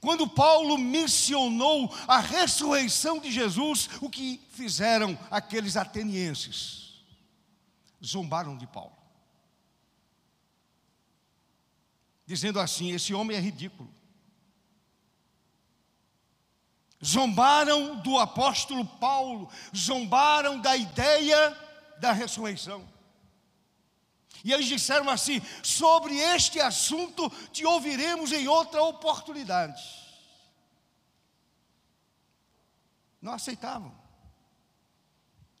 Quando 0.00 0.28
Paulo 0.28 0.78
mencionou 0.78 1.92
a 2.06 2.20
ressurreição 2.20 3.18
de 3.18 3.32
Jesus, 3.32 3.88
o 4.00 4.08
que 4.08 4.40
fizeram 4.52 5.18
aqueles 5.30 5.76
atenienses? 5.76 7.02
Zombaram 8.04 8.56
de 8.56 8.66
Paulo. 8.66 8.98
dizendo 12.28 12.60
assim: 12.60 12.92
esse 12.92 13.14
homem 13.14 13.34
é 13.34 13.40
ridículo. 13.40 13.90
Zombaram 17.02 17.96
do 17.96 18.18
apóstolo 18.18 18.84
Paulo, 18.84 19.48
zombaram 19.74 20.60
da 20.60 20.76
ideia 20.76 21.56
da 21.98 22.12
ressurreição. 22.12 22.86
E 24.44 24.52
eles 24.52 24.66
disseram 24.66 25.08
assim: 25.08 25.40
sobre 25.62 26.16
este 26.16 26.60
assunto 26.60 27.30
te 27.52 27.64
ouviremos 27.64 28.32
em 28.32 28.48
outra 28.48 28.82
oportunidade. 28.82 29.82
Não 33.20 33.32
aceitavam. 33.32 33.96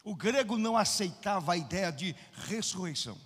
O 0.04 0.14
grego 0.14 0.56
não 0.56 0.76
aceitava 0.76 1.52
a 1.52 1.56
ideia 1.56 1.90
de 1.90 2.14
ressurreição 2.46 3.18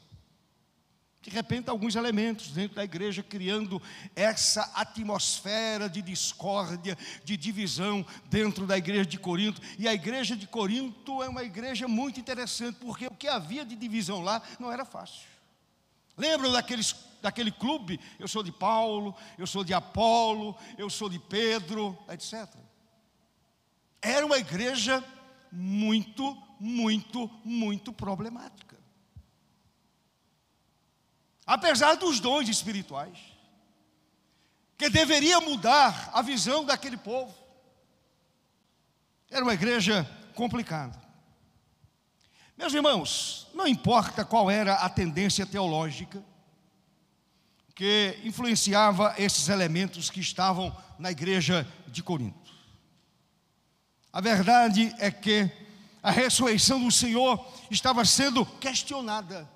de 1.22 1.30
repente, 1.30 1.70
alguns 1.70 1.94
elementos 1.94 2.48
dentro 2.48 2.74
da 2.74 2.82
igreja 2.82 3.22
criando 3.22 3.80
essa 4.16 4.62
atmosfera 4.74 5.88
de 5.88 6.02
discórdia, 6.02 6.98
de 7.24 7.36
divisão 7.36 8.04
dentro 8.28 8.66
da 8.66 8.76
igreja 8.76 9.06
de 9.06 9.18
Corinto. 9.18 9.62
E 9.78 9.86
a 9.86 9.94
igreja 9.94 10.36
de 10.36 10.48
Corinto 10.48 11.22
é 11.22 11.28
uma 11.28 11.44
igreja 11.44 11.86
muito 11.86 12.18
interessante, 12.18 12.78
porque 12.80 13.06
o 13.06 13.14
que 13.14 13.28
havia 13.28 13.64
de 13.64 13.76
divisão 13.76 14.20
lá 14.20 14.42
não 14.58 14.72
era 14.72 14.84
fácil. 14.84 15.31
Lembram 16.16 16.52
daqueles, 16.52 16.94
daquele 17.20 17.50
clube? 17.50 17.98
Eu 18.18 18.28
sou 18.28 18.42
de 18.42 18.52
Paulo, 18.52 19.14
eu 19.38 19.46
sou 19.46 19.64
de 19.64 19.74
Apolo, 19.74 20.56
eu 20.78 20.88
sou 20.88 21.08
de 21.08 21.18
Pedro, 21.18 21.98
etc. 22.08 22.48
Era 24.00 24.24
uma 24.26 24.38
igreja 24.38 25.02
muito, 25.50 26.36
muito, 26.58 27.28
muito 27.44 27.92
problemática 27.92 28.72
apesar 31.46 31.96
dos 31.96 32.20
dons 32.20 32.48
espirituais, 32.48 33.18
que 34.78 34.88
deveria 34.88 35.40
mudar 35.40 36.10
a 36.12 36.22
visão 36.22 36.64
daquele 36.64 36.96
povo. 36.96 37.34
Era 39.30 39.44
uma 39.44 39.54
igreja 39.54 40.08
complicada. 40.34 41.00
Meus 42.62 42.74
irmãos, 42.74 43.48
não 43.52 43.66
importa 43.66 44.24
qual 44.24 44.48
era 44.48 44.74
a 44.74 44.88
tendência 44.88 45.44
teológica 45.44 46.22
que 47.74 48.16
influenciava 48.22 49.16
esses 49.18 49.48
elementos 49.48 50.08
que 50.08 50.20
estavam 50.20 50.72
na 50.96 51.10
igreja 51.10 51.66
de 51.88 52.04
Corinto. 52.04 52.52
A 54.12 54.20
verdade 54.20 54.94
é 55.00 55.10
que 55.10 55.50
a 56.00 56.12
ressurreição 56.12 56.80
do 56.80 56.92
Senhor 56.92 57.44
estava 57.68 58.04
sendo 58.04 58.46
questionada 58.46 59.50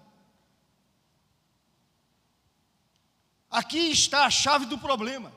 Aqui 3.49 3.91
está 3.91 4.27
a 4.27 4.31
chave 4.31 4.67
do 4.67 4.77
problema. 4.77 5.33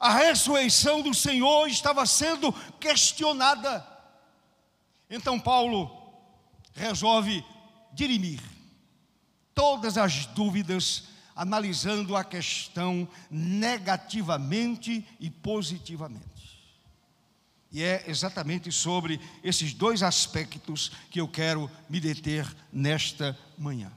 A 0.00 0.12
ressurreição 0.12 1.02
do 1.02 1.14
Senhor 1.14 1.68
estava 1.68 2.04
sendo 2.06 2.50
questionada. 2.80 3.86
Então 5.08 5.38
Paulo 5.38 5.95
resolve 6.76 7.44
dirimir 7.92 8.40
todas 9.54 9.96
as 9.96 10.26
dúvidas, 10.26 11.04
analisando 11.34 12.14
a 12.14 12.22
questão 12.22 13.08
negativamente 13.30 15.06
e 15.18 15.30
positivamente. 15.30 16.26
E 17.72 17.82
é 17.82 18.04
exatamente 18.06 18.70
sobre 18.70 19.20
esses 19.42 19.72
dois 19.74 20.02
aspectos 20.02 20.92
que 21.10 21.20
eu 21.20 21.26
quero 21.26 21.70
me 21.88 21.98
deter 21.98 22.46
nesta 22.72 23.36
manhã. 23.58 23.90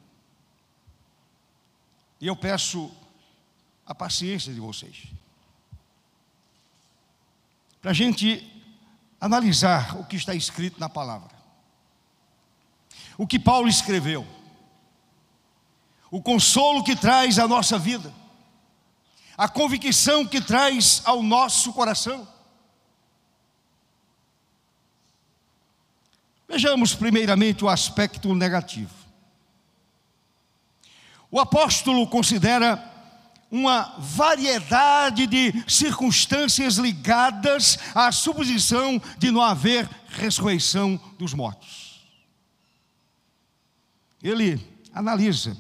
E 2.20 2.28
eu 2.28 2.36
peço 2.36 2.92
a 3.86 3.94
paciência 3.94 4.54
de 4.54 4.60
vocês. 4.60 5.08
Para 7.82 7.92
a 7.92 7.94
gente 7.94 8.46
analisar 9.20 9.98
o 9.98 10.06
que 10.06 10.16
está 10.16 10.34
escrito 10.34 10.80
na 10.80 10.90
palavra. 10.90 11.39
O 13.20 13.28
que 13.28 13.38
Paulo 13.38 13.68
escreveu. 13.68 14.26
O 16.10 16.22
consolo 16.22 16.86
que 16.86 16.96
traz 16.96 17.38
à 17.38 17.50
nossa 17.50 17.78
vida. 17.78 18.14
A 19.38 19.50
convicção 19.50 20.26
que 20.26 20.40
traz 20.40 21.02
ao 21.04 21.22
nosso 21.22 21.74
coração. 21.74 22.26
Vejamos 26.48 26.96
primeiramente 26.96 27.66
o 27.66 27.68
aspecto 27.68 28.34
negativo. 28.34 28.96
O 31.30 31.42
apóstolo 31.42 32.08
considera 32.08 32.82
uma 33.52 33.96
variedade 33.98 35.28
de 35.28 35.54
circunstâncias 35.68 36.76
ligadas 36.76 37.78
à 37.94 38.14
suposição 38.14 39.02
de 39.18 39.30
não 39.30 39.42
haver 39.42 39.90
ressurreição 40.08 40.98
dos 41.18 41.34
mortos. 41.34 41.89
Ele 44.22 44.60
analisa, 44.94 45.56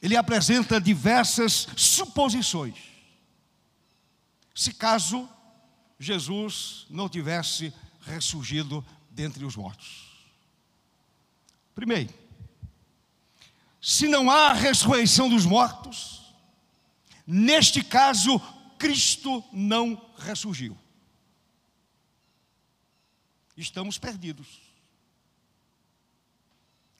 ele 0.00 0.16
apresenta 0.16 0.80
diversas 0.80 1.66
suposições. 1.76 2.76
Se 4.54 4.72
caso 4.72 5.28
Jesus 5.98 6.86
não 6.88 7.08
tivesse 7.08 7.72
ressurgido 8.00 8.84
dentre 9.10 9.44
os 9.44 9.56
mortos. 9.56 10.06
Primeiro, 11.74 12.12
se 13.80 14.08
não 14.08 14.30
há 14.30 14.52
ressurreição 14.52 15.28
dos 15.28 15.44
mortos, 15.44 16.34
neste 17.26 17.82
caso, 17.82 18.40
Cristo 18.78 19.44
não 19.52 20.00
ressurgiu. 20.18 20.76
Estamos 23.56 23.98
perdidos. 23.98 24.67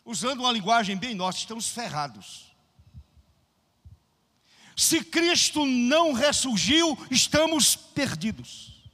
Usando 0.08 0.40
uma 0.40 0.52
linguagem 0.52 0.96
bem 0.96 1.14
nossa, 1.14 1.36
estamos 1.36 1.68
ferrados. 1.68 2.50
Se 4.74 5.04
Cristo 5.04 5.66
não 5.66 6.14
ressurgiu, 6.14 6.96
estamos 7.10 7.76
perdidos. 7.76 8.88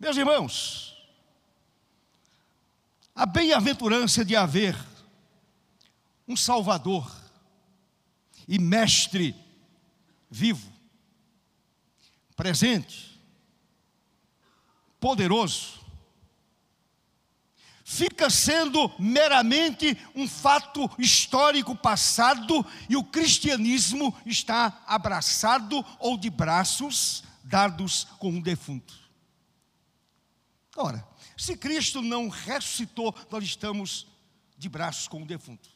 Meus 0.00 0.16
irmãos, 0.16 0.96
a 3.14 3.24
bem-aventurança 3.24 4.24
de 4.24 4.34
haver 4.34 4.76
um 6.26 6.36
Salvador 6.36 7.08
e 8.48 8.58
Mestre 8.58 9.32
vivo, 10.28 10.72
presente, 12.34 13.16
poderoso, 14.98 15.83
fica 17.84 18.30
sendo 18.30 18.90
meramente 18.98 19.96
um 20.14 20.26
fato 20.26 20.90
histórico 20.98 21.76
passado 21.76 22.64
e 22.88 22.96
o 22.96 23.04
cristianismo 23.04 24.16
está 24.24 24.82
abraçado 24.86 25.84
ou 25.98 26.16
de 26.16 26.30
braços 26.30 27.22
dados 27.44 28.04
com 28.18 28.30
um 28.30 28.40
defunto. 28.40 28.94
Ora, 30.74 31.06
se 31.36 31.56
Cristo 31.56 32.00
não 32.00 32.28
ressuscitou, 32.28 33.14
nós 33.30 33.44
estamos 33.44 34.06
de 34.56 34.68
braços 34.68 35.06
com 35.06 35.22
o 35.22 35.26
defunto. 35.26 35.68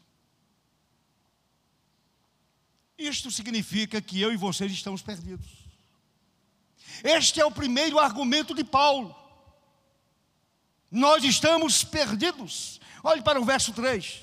Isto 2.96 3.30
significa 3.30 4.00
que 4.00 4.20
eu 4.20 4.32
e 4.32 4.36
vocês 4.36 4.72
estamos 4.72 5.02
perdidos. 5.02 5.46
Este 7.04 7.40
é 7.40 7.44
o 7.44 7.50
primeiro 7.50 7.98
argumento 7.98 8.54
de 8.54 8.64
Paulo. 8.64 9.14
Nós 10.90 11.22
estamos 11.24 11.84
perdidos. 11.84 12.80
Olhe 13.02 13.22
para 13.22 13.40
o 13.40 13.44
verso 13.44 13.72
3. 13.72 14.22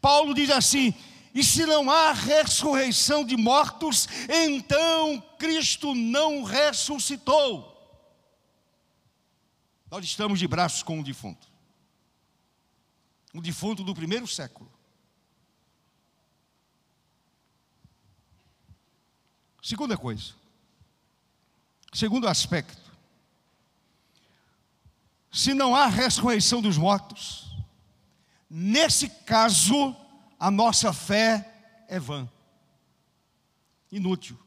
Paulo 0.00 0.34
diz 0.34 0.50
assim: 0.50 0.94
E 1.34 1.42
se 1.42 1.64
não 1.66 1.90
há 1.90 2.12
ressurreição 2.12 3.24
de 3.24 3.36
mortos, 3.36 4.08
então 4.28 5.20
Cristo 5.38 5.94
não 5.94 6.42
ressuscitou. 6.42 7.70
Nós 9.90 10.04
estamos 10.04 10.38
de 10.38 10.48
braços 10.48 10.82
com 10.82 10.98
um 10.98 11.02
defunto. 11.02 11.46
Um 13.34 13.40
defunto 13.40 13.84
do 13.84 13.94
primeiro 13.94 14.26
século. 14.26 14.70
Segunda 19.62 19.96
coisa. 19.96 20.34
Segundo 21.92 22.26
aspecto. 22.26 22.81
Se 25.32 25.54
não 25.54 25.74
há 25.74 25.86
ressurreição 25.86 26.60
dos 26.60 26.76
mortos, 26.76 27.56
nesse 28.50 29.08
caso, 29.08 29.96
a 30.38 30.50
nossa 30.50 30.92
fé 30.92 31.84
é 31.88 31.98
vã, 31.98 32.30
inútil. 33.90 34.38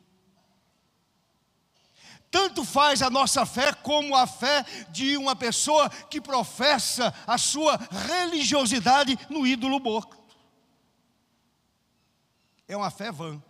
Tanto 2.30 2.64
faz 2.64 3.02
a 3.02 3.10
nossa 3.10 3.46
fé 3.48 3.74
como 3.74 4.16
a 4.16 4.28
fé 4.28 4.64
de 4.90 5.18
uma 5.18 5.36
pessoa 5.36 5.90
que 5.90 6.22
professa 6.22 7.12
a 7.26 7.38
sua 7.38 7.78
religiosidade 7.78 9.18
no 9.30 9.48
ídolo 9.48 9.80
morto. 9.80 10.16
É 12.68 12.78
uma 12.78 12.92
fé 12.92 13.12
vã. 13.12 13.42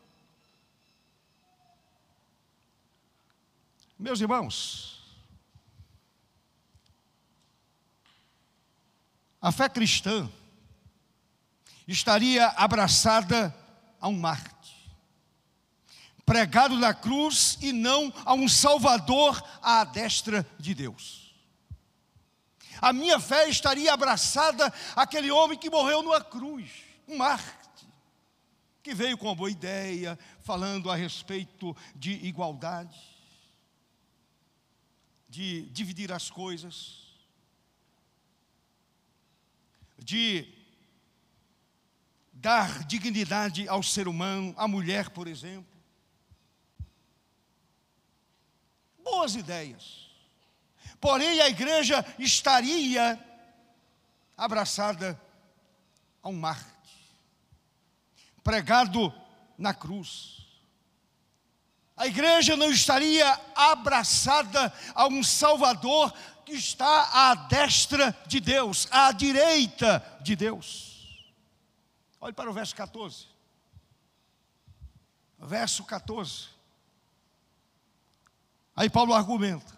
Meus 3.97 4.21
irmãos, 4.21 4.94
a 9.45 9.51
fé 9.51 9.69
cristã 9.69 10.27
estaria 11.87 12.47
abraçada 12.57 13.55
a 14.01 14.07
um 14.07 14.17
Marte 14.17 14.55
pregado 16.25 16.75
na 16.79 16.95
cruz 16.95 17.55
e 17.61 17.71
não 17.71 18.11
a 18.25 18.33
um 18.33 18.49
Salvador 18.49 19.39
à 19.61 19.83
destra 19.83 20.43
de 20.57 20.73
Deus. 20.73 21.31
A 22.81 22.91
minha 22.91 23.19
fé 23.19 23.47
estaria 23.47 23.93
abraçada 23.93 24.73
àquele 24.95 25.29
homem 25.29 25.59
que 25.59 25.69
morreu 25.69 26.01
numa 26.01 26.21
cruz, 26.21 26.67
um 27.07 27.17
Marte, 27.17 27.87
que 28.81 28.95
veio 28.95 29.15
com 29.15 29.27
uma 29.27 29.35
boa 29.35 29.51
ideia, 29.51 30.17
falando 30.41 30.89
a 30.89 30.95
respeito 30.95 31.77
de 31.95 32.13
igualdade, 32.13 32.99
de 35.29 35.69
dividir 35.69 36.11
as 36.11 36.31
coisas, 36.31 37.04
de 40.05 40.47
dar 42.31 42.85
dignidade 42.85 43.67
ao 43.67 43.83
ser 43.83 44.07
humano, 44.07 44.53
à 44.55 44.67
mulher, 44.67 45.09
por 45.09 45.27
exemplo. 45.27 45.75
boas 49.05 49.35
ideias. 49.35 50.09
Porém, 50.99 51.39
a 51.39 51.47
igreja 51.47 52.03
estaria 52.17 53.19
abraçada 54.35 55.19
a 56.21 56.29
um 56.29 56.33
Marte, 56.33 56.65
pregado 58.43 59.13
na 59.57 59.73
cruz. 59.73 60.45
A 61.95 62.07
igreja 62.07 62.57
não 62.57 62.71
estaria 62.71 63.39
abraçada 63.55 64.73
a 64.93 65.07
um 65.07 65.23
Salvador 65.23 66.13
que 66.45 66.53
está 66.53 67.29
à 67.31 67.35
destra 67.35 68.15
de 68.27 68.39
Deus, 68.39 68.87
à 68.91 69.11
direita 69.11 70.03
de 70.21 70.35
Deus. 70.35 71.25
Olhe 72.21 72.33
para 72.33 72.49
o 72.49 72.53
verso 72.53 72.75
14. 72.75 73.27
Verso 75.39 75.83
14. 75.83 76.49
Aí 78.75 78.89
Paulo 78.89 79.13
argumenta. 79.13 79.75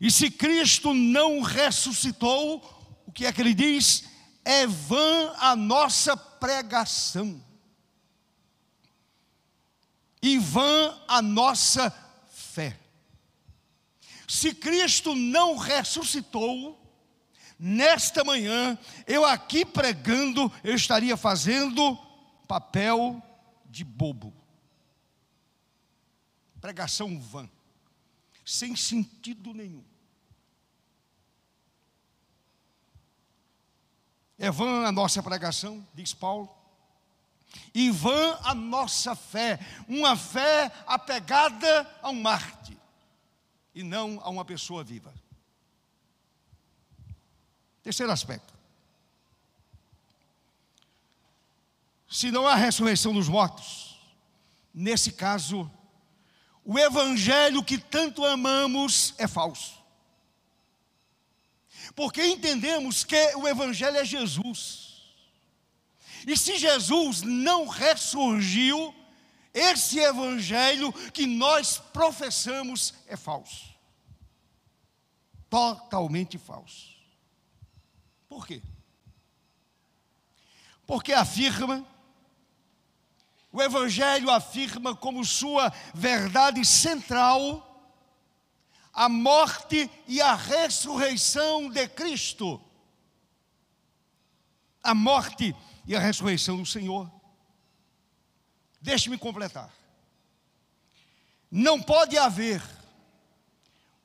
E 0.00 0.10
se 0.10 0.30
Cristo 0.30 0.92
não 0.94 1.40
ressuscitou, 1.40 2.62
o 3.06 3.12
que 3.12 3.26
é 3.26 3.32
que 3.32 3.40
ele 3.40 3.54
diz? 3.54 4.04
É 4.44 4.66
vã 4.66 5.34
a 5.38 5.56
nossa 5.56 6.16
pregação. 6.16 7.42
E 10.22 10.38
vã 10.38 10.98
a 11.08 11.22
nossa 11.22 11.90
fé. 11.90 12.07
Se 14.28 14.54
Cristo 14.54 15.14
não 15.14 15.56
ressuscitou, 15.56 16.78
nesta 17.58 18.22
manhã, 18.22 18.78
eu 19.06 19.24
aqui 19.24 19.64
pregando, 19.64 20.52
eu 20.62 20.74
estaria 20.74 21.16
fazendo 21.16 21.96
papel 22.46 23.22
de 23.64 23.82
bobo. 23.82 24.34
Pregação 26.60 27.18
vã, 27.18 27.48
sem 28.44 28.76
sentido 28.76 29.54
nenhum. 29.54 29.82
É 34.38 34.50
vã 34.50 34.84
a 34.86 34.92
nossa 34.92 35.22
pregação, 35.22 35.86
diz 35.94 36.12
Paulo, 36.12 36.54
e 37.74 37.90
vã 37.90 38.38
a 38.44 38.54
nossa 38.54 39.16
fé, 39.16 39.58
uma 39.88 40.16
fé 40.16 40.70
apegada 40.86 41.98
a 42.02 42.10
um 42.10 42.20
Marte 42.20 42.57
e 43.78 43.84
não 43.84 44.18
a 44.24 44.28
uma 44.28 44.44
pessoa 44.44 44.82
viva. 44.82 45.14
Terceiro 47.80 48.10
aspecto. 48.10 48.52
Se 52.10 52.32
não 52.32 52.44
há 52.44 52.56
ressurreição 52.56 53.14
dos 53.14 53.28
mortos, 53.28 53.96
nesse 54.74 55.12
caso, 55.12 55.70
o 56.64 56.76
evangelho 56.76 57.62
que 57.62 57.78
tanto 57.78 58.24
amamos 58.24 59.14
é 59.16 59.28
falso. 59.28 59.78
Porque 61.94 62.26
entendemos 62.26 63.04
que 63.04 63.36
o 63.36 63.46
Evangelho 63.46 63.96
é 63.96 64.04
Jesus. 64.04 65.04
E 66.26 66.36
se 66.36 66.58
Jesus 66.58 67.22
não 67.22 67.66
ressurgiu, 67.68 68.94
esse 69.54 69.98
Evangelho 69.98 70.92
que 71.12 71.26
nós 71.26 71.78
professamos 71.78 72.92
é 73.06 73.16
falso. 73.16 73.67
Totalmente 75.48 76.38
falso. 76.38 76.96
Por 78.28 78.46
quê? 78.46 78.62
Porque 80.86 81.12
afirma, 81.12 81.86
o 83.50 83.62
Evangelho 83.62 84.30
afirma 84.30 84.94
como 84.94 85.24
sua 85.24 85.72
verdade 85.94 86.64
central 86.64 87.68
a 88.98 89.08
morte 89.08 89.88
e 90.08 90.20
a 90.20 90.34
ressurreição 90.34 91.70
de 91.70 91.86
Cristo. 91.86 92.60
A 94.82 94.92
morte 94.92 95.54
e 95.86 95.94
a 95.94 96.00
ressurreição 96.00 96.56
do 96.56 96.66
Senhor. 96.66 97.08
Deixe-me 98.80 99.16
completar. 99.16 99.72
Não 101.48 101.80
pode 101.80 102.18
haver 102.18 102.60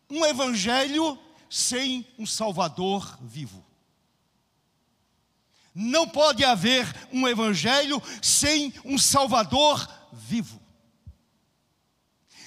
um 0.08 0.24
evangelho 0.24 1.20
sem 1.54 2.04
um 2.18 2.26
Salvador 2.26 3.16
vivo. 3.22 3.64
Não 5.72 6.10
pode 6.10 6.44
haver 6.44 6.84
um 7.12 7.28
evangelho 7.28 8.02
sem 8.24 8.74
um 8.84 8.98
Salvador 8.98 9.88
vivo. 10.12 10.60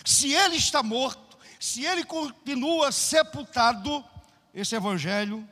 Se 0.05 0.33
ele 0.33 0.57
está 0.57 0.83
morto, 0.83 1.39
se 1.61 1.85
ele 1.85 2.03
continua 2.03 2.91
sepultado, 2.91 4.05
esse 4.53 4.75
evangelho 4.75 5.49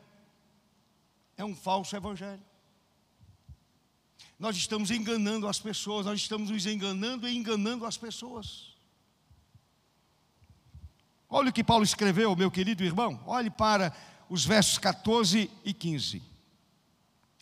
é 1.36 1.44
um 1.44 1.54
falso 1.54 1.94
evangelho. 1.94 2.42
Nós 4.36 4.56
estamos 4.56 4.90
enganando 4.90 5.46
as 5.46 5.60
pessoas, 5.60 6.06
nós 6.06 6.18
estamos 6.18 6.50
nos 6.50 6.66
enganando 6.66 7.28
e 7.28 7.36
enganando 7.36 7.86
as 7.86 7.96
pessoas. 7.96 8.73
Olha 11.36 11.50
o 11.50 11.52
que 11.52 11.64
Paulo 11.64 11.82
escreveu, 11.82 12.36
meu 12.36 12.48
querido 12.48 12.84
irmão. 12.84 13.20
Olhe 13.26 13.50
para 13.50 13.92
os 14.30 14.46
versos 14.46 14.78
14 14.78 15.50
e 15.64 15.74
15. 15.74 16.22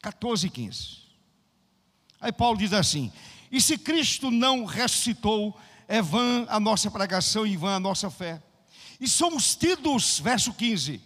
14 0.00 0.46
e 0.46 0.50
15. 0.50 0.96
Aí 2.18 2.33
Paulo 2.33 2.57
diz 2.57 2.72
assim: 2.72 3.12
E 3.50 3.61
se 3.61 3.76
Cristo 3.76 4.31
não 4.31 4.64
ressuscitou, 4.64 5.55
é 5.87 6.00
vã 6.00 6.46
a 6.48 6.59
nossa 6.59 6.90
pregação 6.90 7.46
e 7.46 7.55
vã 7.55 7.74
a 7.74 7.81
nossa 7.81 8.09
fé. 8.09 8.42
E 8.98 9.07
somos 9.07 9.55
tidos, 9.55 10.20
verso 10.20 10.55
15, 10.55 10.98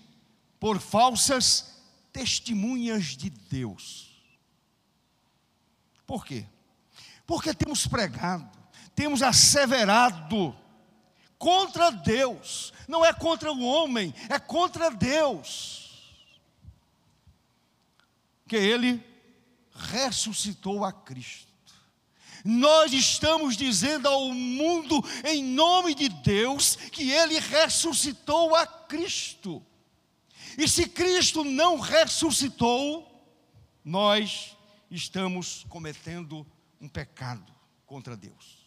por 0.60 0.78
falsas 0.78 1.82
testemunhas 2.12 3.16
de 3.16 3.30
Deus. 3.30 4.12
Por 6.06 6.24
quê? 6.24 6.46
Porque 7.26 7.52
temos 7.52 7.84
pregado, 7.84 8.48
temos 8.94 9.24
asseverado 9.24 10.56
contra 11.36 11.90
Deus, 11.90 12.72
não 12.86 13.04
é 13.04 13.12
contra 13.12 13.52
o 13.52 13.62
homem, 13.64 14.14
é 14.28 14.38
contra 14.38 14.90
Deus. 14.90 16.16
Que 18.46 18.56
ele 18.56 19.04
ressuscitou 19.74 20.84
a 20.84 20.92
Cristo. 20.92 21.46
Nós 22.44 22.92
estamos 22.92 23.56
dizendo 23.56 24.06
ao 24.06 24.32
mundo, 24.32 25.04
em 25.24 25.42
nome 25.42 25.96
de 25.96 26.08
Deus, 26.08 26.76
que 26.76 27.10
Ele 27.10 27.40
ressuscitou 27.40 28.54
a 28.54 28.64
Cristo. 28.64 29.60
E 30.56 30.68
se 30.68 30.88
Cristo 30.88 31.42
não 31.42 31.80
ressuscitou, 31.80 33.04
nós 33.84 34.56
estamos 34.88 35.66
cometendo 35.68 36.46
um 36.80 36.88
pecado 36.88 37.52
contra 37.84 38.16
Deus. 38.16 38.65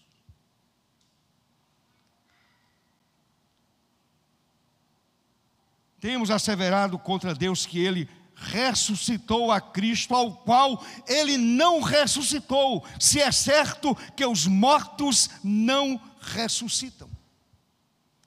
Temos 5.99 6.31
asseverado 6.31 6.97
contra 6.97 7.35
Deus 7.35 7.65
que 7.65 7.79
Ele 7.79 8.09
ressuscitou 8.39 9.51
a 9.51 9.59
Cristo, 9.59 10.15
ao 10.15 10.33
qual 10.33 10.83
ele 11.07 11.37
não 11.37 11.81
ressuscitou, 11.81 12.85
se 12.99 13.19
é 13.19 13.31
certo 13.31 13.95
que 14.15 14.25
os 14.25 14.47
mortos 14.47 15.29
não 15.43 16.01
ressuscitam. 16.21 17.09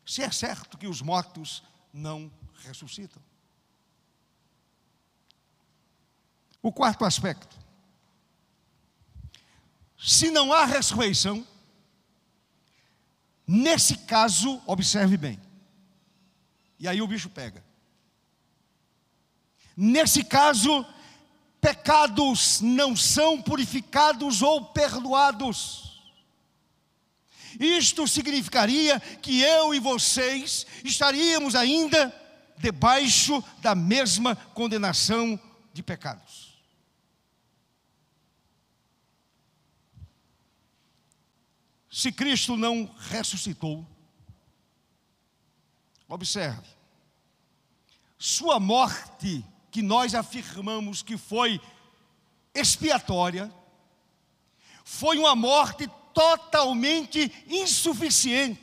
Se 0.05 0.23
é 0.23 0.31
certo 0.31 0.77
que 0.77 0.87
os 0.87 1.01
mortos 1.01 1.63
não 1.93 2.31
ressuscitam. 2.65 3.23
O 6.61 6.71
quarto 6.71 7.05
aspecto. 7.05 7.59
Se 9.99 10.31
não 10.31 10.53
há 10.53 10.65
ressurreição, 10.65 11.47
nesse 13.47 13.97
caso, 13.99 14.61
observe 14.67 15.17
bem. 15.17 15.41
E 16.83 16.89
aí 16.89 17.01
o 17.01 17.07
bicho 17.07 17.31
pega. 17.31 17.65
Nesse 19.77 20.25
caso, 20.25 20.85
pecados 21.61 22.61
não 22.61 22.97
são 22.97 23.41
purificados 23.41 24.43
ou 24.43 24.65
perdoados. 24.65 26.03
Isto 27.61 28.09
significaria 28.09 28.99
que 28.99 29.41
eu 29.43 29.73
e 29.73 29.79
vocês 29.79 30.67
estaríamos 30.83 31.55
ainda 31.55 32.13
debaixo 32.59 33.45
da 33.61 33.77
mesma 33.77 34.35
condenação 34.35 35.39
de 35.73 35.85
pecados. 35.85 36.59
Se 41.89 42.11
Cristo 42.11 42.57
não 42.57 42.93
ressuscitou, 43.09 43.87
observe, 46.13 46.69
sua 48.19 48.61
morte 48.61 49.45
que 49.71 49.81
nós 49.81 50.15
afirmamos 50.15 51.03
que 51.03 51.17
foi 51.17 51.61
expiatória, 52.55 53.53
foi 54.85 55.17
uma 55.19 55.35
morte 55.35 55.91
totalmente 56.13 57.33
insuficiente. 57.49 58.61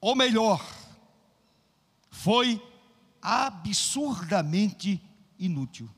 Ou 0.00 0.14
melhor, 0.14 0.64
foi 2.08 2.62
absurdamente 3.20 5.02
inútil. 5.36 5.90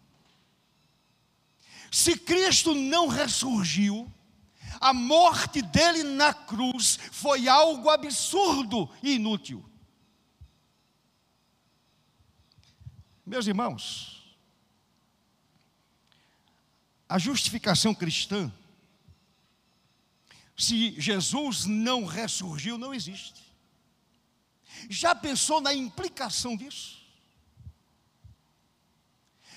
Se 1.92 2.16
Cristo 2.16 2.74
não 2.74 3.08
ressurgiu, 3.08 4.10
a 4.80 4.94
morte 4.94 5.60
dele 5.60 6.02
na 6.02 6.32
cruz 6.32 6.98
foi 7.12 7.46
algo 7.48 7.90
absurdo 7.90 8.88
e 9.02 9.14
inútil. 9.14 9.64
Meus 13.28 13.46
irmãos, 13.46 14.24
a 17.06 17.18
justificação 17.18 17.94
cristã, 17.94 18.50
se 20.56 20.98
Jesus 20.98 21.66
não 21.66 22.06
ressurgiu, 22.06 22.78
não 22.78 22.94
existe. 22.94 23.42
Já 24.88 25.14
pensou 25.14 25.60
na 25.60 25.74
implicação 25.74 26.56
disso? 26.56 27.02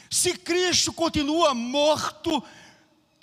Se 0.10 0.38
Cristo 0.38 0.92
continua 0.92 1.54
morto, 1.54 2.44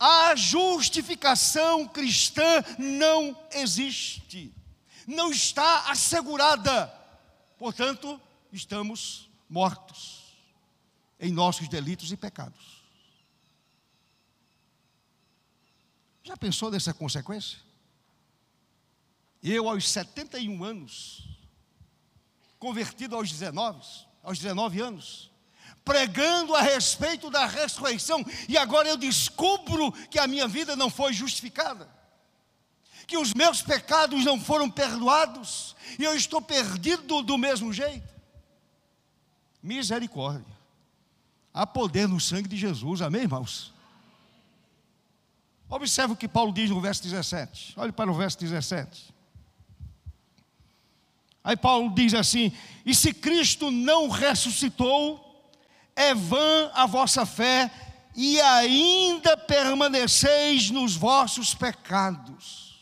a 0.01 0.35
justificação 0.35 1.87
cristã 1.87 2.65
não 2.79 3.39
existe, 3.53 4.51
não 5.07 5.31
está 5.31 5.91
assegurada, 5.91 6.87
portanto, 7.59 8.19
estamos 8.51 9.29
mortos 9.47 10.18
em 11.21 11.33
nossos 11.33 11.69
delitos 11.69 12.13
e 12.13 12.17
pecados. 12.17 12.79
Já 16.23 16.37
pensou 16.37 16.71
nessa 16.71 16.93
consequência? 16.93 17.59
Eu, 19.43 19.69
aos 19.69 19.89
71 19.89 20.63
anos, 20.63 21.27
convertido 22.59 23.17
aos 23.17 23.31
19, 23.31 23.81
aos 24.23 24.39
19 24.39 24.81
anos, 24.81 25.31
pregando 25.85 26.55
a 26.55 26.61
respeito 26.61 27.31
da 27.31 27.47
ressurreição, 27.47 28.23
e 28.47 28.59
agora 28.59 28.89
eu 28.89 28.97
descubro 28.97 29.91
que 30.11 30.19
a 30.19 30.27
minha 30.27 30.47
vida 30.47 30.77
não 30.77 30.91
foi 30.91 31.15
justificada, 31.15 31.89
que 33.07 33.17
os 33.17 33.33
meus 33.33 33.63
pecados 33.63 34.23
não 34.25 34.39
foram 34.39 34.71
perdoados, 34.71 35.75
e 35.99 36.05
eu 36.05 36.15
estou 36.15 36.43
perdido 36.43 37.23
do 37.23 37.39
mesmo 37.39 37.73
jeito. 37.73 38.07
Misericórdia. 39.63 40.58
Há 41.59 41.67
poder 41.67 42.07
no 42.07 42.21
sangue 42.21 42.49
de 42.49 42.57
Jesus, 42.57 43.03
amém, 43.03 43.23
irmãos? 43.23 43.75
Observe 45.69 46.13
o 46.13 46.17
que 46.17 46.29
Paulo 46.29 46.53
diz 46.53 46.71
no 46.71 46.81
verso 46.81 47.03
17. 47.03 47.75
Olhe 47.77 47.91
para 47.91 48.09
o 48.09 48.15
verso 48.15 48.39
17. 48.39 49.13
Aí 51.43 51.57
Paulo 51.57 51.93
diz 51.93 52.15
assim: 52.15 52.53
E 52.87 52.95
se 52.95 53.13
Cristo 53.13 53.73
não 53.73 54.09
ressuscitou, 54.09 55.51
é 55.97 56.15
vã 56.15 56.71
a 56.75 56.87
vossa 56.87 57.27
fé 57.27 57.73
e 58.15 58.41
ainda 58.41 59.37
permaneceis 59.37 60.71
nos 60.71 60.95
vossos 60.95 61.55
pecados. 61.55 62.79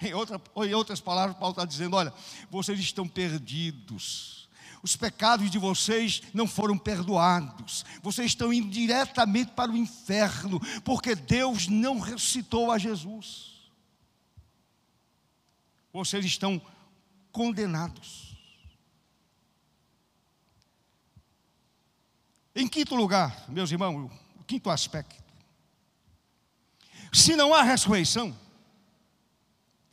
Em, 0.00 0.14
outra, 0.14 0.40
em 0.58 0.74
outras 0.74 1.00
palavras, 1.00 1.36
Paulo 1.36 1.54
está 1.54 1.64
dizendo: 1.64 1.96
olha, 1.96 2.14
vocês 2.48 2.78
estão 2.78 3.08
perdidos, 3.08 4.35
os 4.82 4.96
pecados 4.96 5.50
de 5.50 5.58
vocês 5.58 6.22
não 6.32 6.46
foram 6.46 6.76
perdoados, 6.78 7.84
vocês 8.02 8.28
estão 8.28 8.52
indo 8.52 8.68
diretamente 8.68 9.52
para 9.52 9.70
o 9.70 9.76
inferno, 9.76 10.60
porque 10.84 11.14
Deus 11.14 11.68
não 11.68 11.98
ressuscitou 11.98 12.70
a 12.70 12.78
Jesus. 12.78 13.70
Vocês 15.92 16.24
estão 16.24 16.60
condenados. 17.32 18.36
Em 22.54 22.66
quinto 22.66 22.94
lugar, 22.94 23.44
meus 23.48 23.70
irmãos, 23.70 24.10
o 24.38 24.44
quinto 24.44 24.70
aspecto. 24.70 25.22
Se 27.12 27.36
não 27.36 27.52
há 27.52 27.62
ressurreição, 27.62 28.36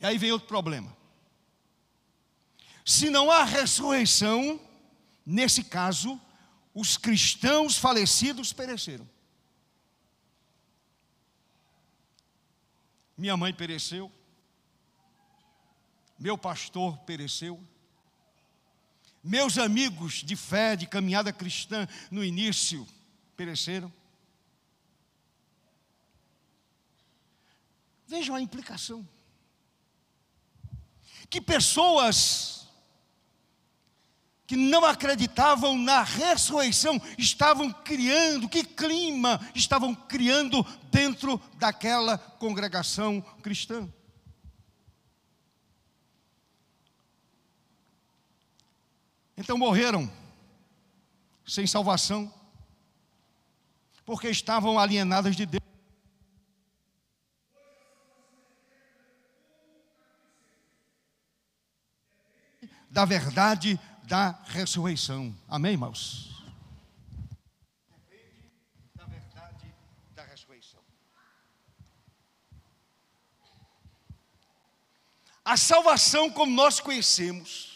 e 0.00 0.06
aí 0.06 0.18
vem 0.18 0.32
outro 0.32 0.48
problema. 0.48 0.94
Se 2.84 3.08
não 3.08 3.30
há 3.30 3.44
ressurreição, 3.44 4.60
nesse 5.24 5.64
caso, 5.64 6.20
os 6.74 6.96
cristãos 6.96 7.76
falecidos 7.76 8.52
pereceram. 8.52 9.08
Minha 13.16 13.36
mãe 13.36 13.54
pereceu, 13.54 14.10
meu 16.18 16.36
pastor 16.36 16.98
pereceu, 16.98 17.62
meus 19.22 19.56
amigos 19.56 20.14
de 20.14 20.36
fé, 20.36 20.76
de 20.76 20.86
caminhada 20.86 21.32
cristã 21.32 21.88
no 22.10 22.24
início, 22.24 22.86
pereceram. 23.36 23.92
Vejam 28.06 28.34
a 28.34 28.40
implicação. 28.40 29.08
Que 31.30 31.40
pessoas 31.40 32.63
que 34.46 34.56
não 34.56 34.84
acreditavam 34.84 35.78
na 35.78 36.02
ressurreição 36.02 37.00
estavam 37.16 37.72
criando, 37.72 38.48
que 38.48 38.62
clima 38.62 39.40
estavam 39.54 39.94
criando 39.94 40.62
dentro 40.90 41.40
daquela 41.56 42.18
congregação 42.18 43.22
cristã. 43.42 43.88
Então 49.36 49.58
morreram 49.58 50.10
sem 51.46 51.66
salvação, 51.66 52.32
porque 54.04 54.28
estavam 54.28 54.78
alienadas 54.78 55.34
de 55.34 55.46
Deus. 55.46 55.64
Da 62.88 63.04
verdade 63.04 63.80
da 64.04 64.30
ressurreição. 64.46 65.34
Amém, 65.48 65.72
irmãos? 65.72 66.44
Depende 67.90 68.50
da 68.94 69.04
verdade 69.04 69.74
da 70.14 70.24
ressurreição. 70.24 70.80
A 75.44 75.56
salvação, 75.56 76.30
como 76.30 76.52
nós 76.52 76.80
conhecemos, 76.80 77.74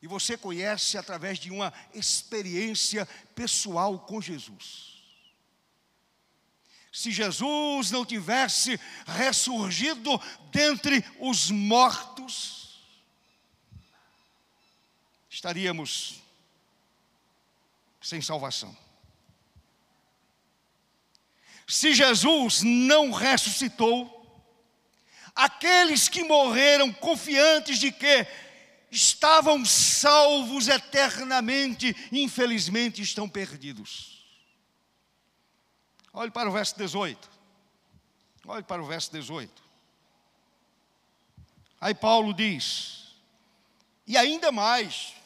e 0.00 0.08
você 0.08 0.36
conhece 0.36 0.98
através 0.98 1.38
de 1.38 1.50
uma 1.50 1.72
experiência 1.94 3.06
pessoal 3.36 4.00
com 4.00 4.20
Jesus. 4.20 4.92
Se 6.92 7.10
Jesus 7.10 7.90
não 7.92 8.04
tivesse 8.04 8.78
ressurgido 9.06 10.20
dentre 10.50 11.04
os 11.20 11.50
mortos, 11.50 12.61
estaríamos 15.42 16.22
sem 18.00 18.22
salvação. 18.22 18.76
Se 21.66 21.92
Jesus 21.92 22.62
não 22.62 23.10
ressuscitou, 23.10 24.20
aqueles 25.34 26.08
que 26.08 26.22
morreram 26.22 26.92
confiantes 26.92 27.80
de 27.80 27.90
que 27.90 28.24
estavam 28.88 29.64
salvos 29.64 30.68
eternamente, 30.68 31.92
infelizmente 32.12 33.02
estão 33.02 33.28
perdidos. 33.28 34.24
Olhe 36.12 36.30
para 36.30 36.48
o 36.48 36.52
verso 36.52 36.78
18. 36.78 37.28
Olhe 38.46 38.62
para 38.62 38.80
o 38.80 38.86
verso 38.86 39.10
18. 39.10 39.60
Aí 41.80 41.96
Paulo 41.96 42.32
diz: 42.32 43.16
E 44.06 44.16
ainda 44.16 44.52
mais, 44.52 45.20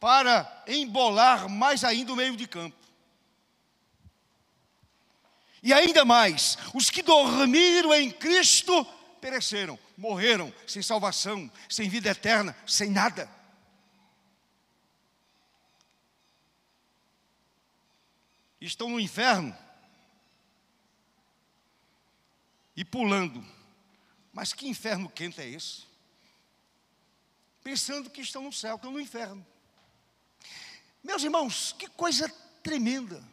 para 0.00 0.64
embolar 0.66 1.48
mais 1.48 1.84
ainda 1.84 2.12
o 2.12 2.16
meio 2.16 2.36
de 2.36 2.46
campo. 2.46 2.76
E 5.62 5.72
ainda 5.72 6.04
mais, 6.04 6.56
os 6.72 6.88
que 6.88 7.02
dormiram 7.02 7.92
em 7.92 8.10
Cristo 8.10 8.84
pereceram, 9.20 9.78
morreram 9.96 10.54
sem 10.66 10.82
salvação, 10.82 11.50
sem 11.68 11.88
vida 11.88 12.10
eterna, 12.10 12.56
sem 12.66 12.90
nada. 12.90 13.28
Estão 18.60 18.88
no 18.88 19.00
inferno 19.00 19.56
e 22.76 22.84
pulando. 22.84 23.44
Mas 24.32 24.52
que 24.52 24.68
inferno 24.68 25.08
quente 25.08 25.40
é 25.40 25.48
esse? 25.48 25.82
Pensando 27.62 28.08
que 28.08 28.20
estão 28.20 28.42
no 28.42 28.52
céu, 28.52 28.76
estão 28.76 28.92
no 28.92 29.00
inferno. 29.00 29.44
Meus 31.08 31.24
irmãos, 31.24 31.74
que 31.78 31.88
coisa 31.88 32.30
tremenda. 32.62 33.24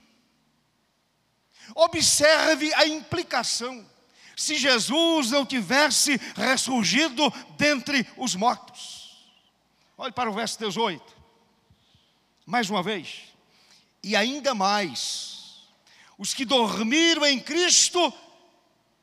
Observe 1.76 2.74
a 2.74 2.88
implicação 2.88 3.86
se 4.34 4.56
Jesus 4.56 5.32
não 5.32 5.46
tivesse 5.46 6.16
ressurgido 6.38 7.30
dentre 7.58 8.08
os 8.16 8.34
mortos. 8.34 9.28
Olhe 9.98 10.14
para 10.14 10.30
o 10.30 10.34
verso 10.34 10.58
18. 10.58 11.04
Mais 12.46 12.70
uma 12.70 12.82
vez. 12.82 13.24
E 14.02 14.16
ainda 14.16 14.56
mais, 14.56 15.68
os 16.18 16.34
que 16.34 16.46
dormiram 16.46 17.26
em 17.26 17.42
Cristo 17.42 18.14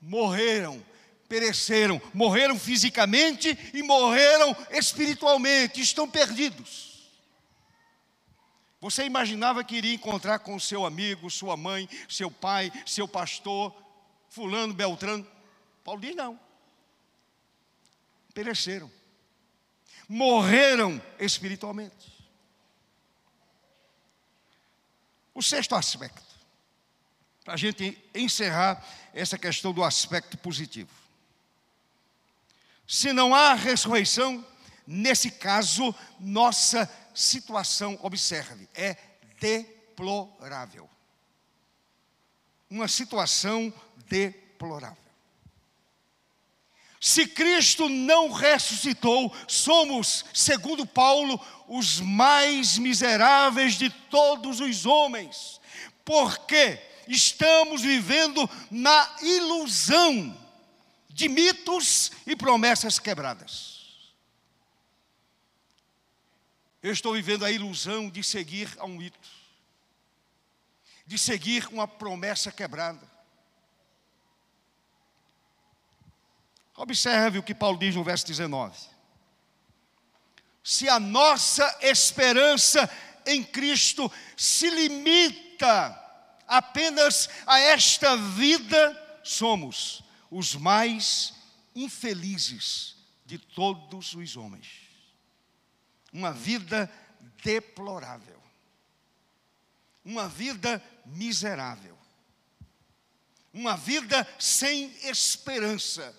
morreram, 0.01 0.83
pereceram, 1.29 2.01
morreram 2.15 2.59
fisicamente 2.59 3.51
e 3.75 3.83
morreram 3.83 4.57
espiritualmente, 4.71 5.79
estão 5.83 6.09
perdidos. 6.09 6.92
Você 8.83 9.05
imaginava 9.05 9.63
que 9.63 9.77
iria 9.77 9.95
encontrar 9.95 10.41
com 10.41 10.59
seu 10.59 10.85
amigo, 10.85 11.31
sua 11.31 11.57
mãe, 11.57 11.89
seu 12.09 12.29
pai, 12.29 12.73
seu 12.85 13.07
pastor, 13.07 13.73
fulano, 14.29 14.75
beltrano. 14.75 15.25
Paulo 15.85 16.01
diz 16.01 16.17
não. 16.17 16.39
Pereceram. 18.35 18.91
Morreram 20.09 21.01
espiritualmente. 21.21 22.13
O 25.33 25.41
sexto 25.41 25.77
aspecto. 25.77 26.21
para 27.45 27.55
a 27.55 27.57
gente 27.57 27.97
encerrar 28.13 28.85
essa 29.15 29.39
questão 29.39 29.73
do 29.73 29.85
aspecto 29.85 30.37
positivo. 30.39 30.91
Se 32.87 33.13
não 33.13 33.33
há 33.33 33.55
ressurreição, 33.55 34.45
nesse 34.85 35.31
caso, 35.31 35.95
nossa 36.19 36.91
situação, 37.15 37.99
observe, 38.03 38.69
é 38.75 38.97
deplorável. 39.41 40.89
Uma 42.71 42.89
situação 42.89 43.73
deplorável. 44.09 45.03
Se 47.01 47.27
Cristo 47.27 47.89
não 47.89 48.31
ressuscitou, 48.31 49.35
somos, 49.49 50.25
segundo 50.33 50.87
Paulo, 50.87 51.41
os 51.67 51.99
mais 52.01 52.79
miseráveis 52.79 53.75
de 53.75 53.91
todos 53.91 54.61
os 54.61 54.87
homens, 54.87 55.61
porque 56.05 56.81
estamos 57.09 57.83
vivendo 57.83 58.49
na 58.71 59.17
ilusão 59.21 60.39
de 61.09 61.29
mitos 61.29 62.13
e 62.25 62.37
promessas 62.37 62.99
quebradas. 62.99 63.72
Eu 66.83 66.93
estou 66.93 67.13
vivendo 67.15 67.45
a 67.45 67.51
ilusão 67.51 68.11
de 68.11 68.25
seguir 68.25 68.69
a 68.79 68.85
um 68.85 68.97
mito, 68.97 69.29
de 71.07 71.17
seguir 71.17 71.69
uma 71.69 71.87
promessa 71.87 72.51
quebrada. 72.51 73.09
Observe 76.77 77.39
o 77.39 77.43
que 77.43 77.55
Paulo 77.55 77.79
diz 77.79 77.95
no 77.95 78.03
verso 78.03 78.27
19. 78.27 78.77
Se 80.65 80.89
a 80.89 80.99
nossa 80.99 81.79
esperança 81.83 82.91
em 83.25 83.45
Cristo 83.45 84.11
se 84.37 84.69
limita 84.69 85.99
apenas 86.49 87.29
a 87.47 87.61
esta 87.61 88.17
vida, 88.17 89.21
somos 89.23 90.03
os 90.31 90.57
mais 90.57 91.35
infelizes 91.75 92.97
de 93.25 93.39
todos 93.39 94.15
os 94.15 94.37
homens. 94.37 94.82
Uma 96.13 96.33
vida 96.33 96.91
deplorável. 97.43 98.41
Uma 100.05 100.29
vida 100.29 100.83
miserável. 101.07 101.97
Uma 103.53 103.77
vida 103.77 104.27
sem 104.39 104.93
esperança 105.03 106.15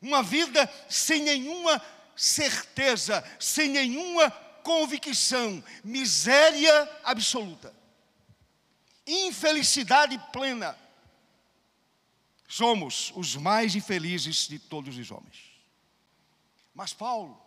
uma 0.00 0.22
vida 0.22 0.70
sem 0.88 1.22
nenhuma 1.22 1.82
certeza, 2.16 3.24
sem 3.38 3.68
nenhuma 3.68 4.30
convicção, 4.62 5.62
miséria 5.84 7.00
absoluta, 7.04 7.74
infelicidade 9.06 10.18
plena. 10.32 10.78
Somos 12.46 13.12
os 13.14 13.36
mais 13.36 13.74
infelizes 13.74 14.48
de 14.48 14.58
todos 14.58 14.96
os 14.96 15.10
homens. 15.10 15.36
Mas 16.74 16.92
Paulo 16.92 17.40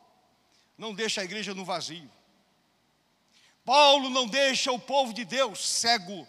não 0.82 0.96
deixa 0.96 1.22
a 1.22 1.24
igreja 1.24 1.54
no 1.54 1.64
vazio. 1.64 2.10
Paulo 3.64 4.10
não 4.10 4.28
deixa 4.28 4.72
o 4.72 4.80
povo 4.80 5.14
de 5.14 5.24
Deus 5.24 5.64
cego. 5.64 6.28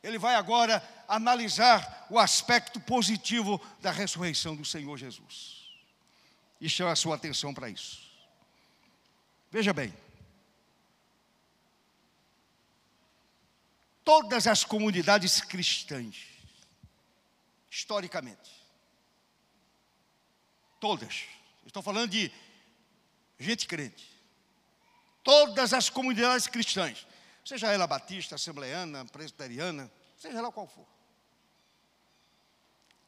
Ele 0.00 0.16
vai 0.16 0.36
agora 0.36 0.80
analisar 1.08 2.06
o 2.08 2.16
aspecto 2.16 2.78
positivo 2.78 3.60
da 3.80 3.90
ressurreição 3.90 4.54
do 4.54 4.64
Senhor 4.64 4.96
Jesus. 4.96 5.66
E 6.60 6.70
chama 6.70 6.92
a 6.92 6.96
sua 6.96 7.16
atenção 7.16 7.52
para 7.52 7.68
isso. 7.68 8.00
Veja 9.50 9.72
bem. 9.72 9.92
Todas 14.04 14.46
as 14.46 14.62
comunidades 14.62 15.40
cristãs, 15.40 16.14
historicamente, 17.68 18.52
todas, 20.78 21.24
estou 21.66 21.82
falando 21.82 22.10
de 22.10 22.30
gente 23.38 23.66
crente, 23.66 24.08
todas 25.22 25.72
as 25.72 25.88
comunidades 25.88 26.46
cristãs, 26.46 27.06
seja 27.44 27.72
ela 27.72 27.86
batista, 27.86 28.34
assembleana, 28.34 29.04
presbiteriana, 29.06 29.90
seja 30.16 30.40
lá 30.40 30.50
qual 30.50 30.66
for. 30.66 30.86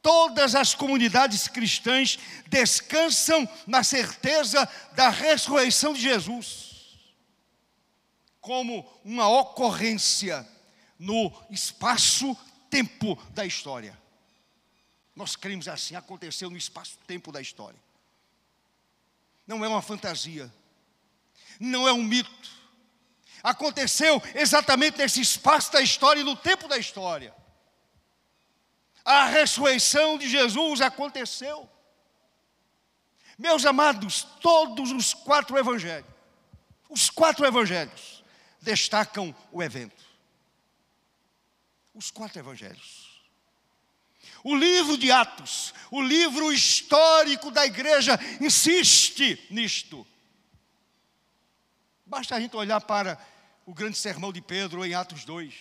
Todas 0.03 0.55
as 0.55 0.75
comunidades 0.75 1.49
cristãs 1.49 2.19
descansam 2.47 3.49
na 3.67 3.83
certeza 3.83 4.69
da 4.93 5.09
ressurreição 5.09 5.93
de 5.93 6.01
Jesus, 6.01 6.97
como 8.41 8.89
uma 9.05 9.29
ocorrência 9.29 10.47
no 10.99 11.33
espaço-tempo 11.51 13.17
da 13.31 13.45
história. 13.45 13.99
Nós 15.15 15.35
cremos 15.35 15.67
assim, 15.67 15.97
aconteceu 15.97 16.51
no 16.51 16.57
espaço-tempo 16.57 17.33
da 17.33 17.41
história. 17.41 17.86
Não 19.47 19.65
é 19.65 19.69
uma 19.69 19.83
fantasia, 19.83 20.53
não 21.61 21.87
é 21.87 21.93
um 21.93 22.03
mito, 22.03 22.51
aconteceu 23.43 24.21
exatamente 24.35 24.99
nesse 24.99 25.21
espaço 25.21 25.73
da 25.73 25.81
história 25.81 26.21
e 26.21 26.25
no 26.25 26.35
tempo 26.35 26.67
da 26.67 26.77
história. 26.77 27.33
A 29.05 29.27
ressurreição 29.27 30.19
de 30.19 30.29
Jesus 30.29 30.81
aconteceu. 30.81 31.71
Meus 33.39 33.65
amados, 33.65 34.25
todos 34.41 34.91
os 34.91 35.15
quatro 35.15 35.57
evangelhos, 35.57 36.11
os 36.89 37.09
quatro 37.09 37.47
evangelhos 37.47 38.25
destacam 38.61 39.35
o 39.53 39.63
evento. 39.63 40.05
Os 41.95 42.11
quatro 42.11 42.41
evangelhos. 42.41 43.06
O 44.49 44.55
livro 44.55 44.97
de 44.97 45.11
Atos, 45.11 45.75
o 45.91 46.01
livro 46.01 46.53
histórico 46.53 47.51
da 47.51 47.67
igreja, 47.67 48.17
insiste 48.41 49.45
nisto. 49.51 50.07
Basta 52.07 52.37
a 52.37 52.41
gente 52.41 52.55
olhar 52.55 52.81
para 52.81 53.19
o 53.67 53.75
grande 53.75 53.99
sermão 53.99 54.33
de 54.33 54.41
Pedro 54.41 54.85
em 54.85 54.95
Atos 54.95 55.25
2. 55.25 55.53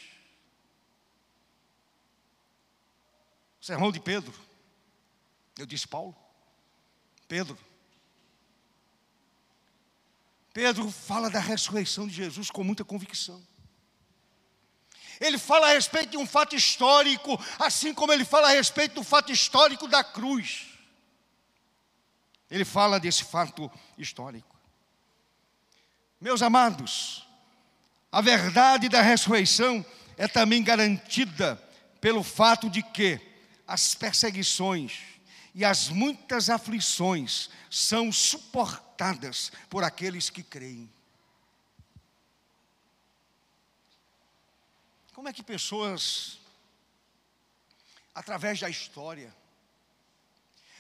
Sermão 3.59 3.91
de 3.91 3.99
Pedro. 3.99 4.31
Eu 5.57 5.65
disse 5.65 5.87
Paulo. 5.87 6.15
Pedro. 7.27 7.57
Pedro 10.53 10.91
fala 10.91 11.31
da 11.31 11.39
ressurreição 11.39 12.07
de 12.07 12.13
Jesus 12.13 12.51
com 12.51 12.63
muita 12.63 12.85
convicção. 12.85 13.43
Ele 15.19 15.37
fala 15.37 15.67
a 15.67 15.73
respeito 15.73 16.11
de 16.11 16.17
um 16.17 16.25
fato 16.25 16.55
histórico, 16.55 17.39
assim 17.59 17.93
como 17.93 18.11
ele 18.11 18.25
fala 18.25 18.47
a 18.47 18.51
respeito 18.51 18.95
do 18.95 19.03
fato 19.03 19.31
histórico 19.31 19.87
da 19.87 20.03
cruz. 20.03 20.67
Ele 22.49 22.65
fala 22.65 22.99
desse 22.99 23.23
fato 23.23 23.71
histórico. 23.97 24.55
Meus 26.19 26.41
amados, 26.41 27.27
a 28.11 28.21
verdade 28.21 28.87
da 28.87 29.01
ressurreição 29.01 29.85
é 30.17 30.27
também 30.27 30.63
garantida 30.63 31.61
pelo 31.99 32.23
fato 32.23 32.69
de 32.69 32.81
que 32.81 33.19
as 33.67 33.95
perseguições 33.95 34.99
e 35.53 35.65
as 35.65 35.89
muitas 35.89 36.49
aflições 36.49 37.49
são 37.69 38.11
suportadas 38.11 39.51
por 39.69 39.83
aqueles 39.83 40.29
que 40.29 40.43
creem. 40.43 40.89
Como 45.15 45.29
é 45.29 45.33
que 45.33 45.41
pessoas, 45.41 46.39
através 48.13 48.59
da 48.59 48.69
história, 48.69 49.33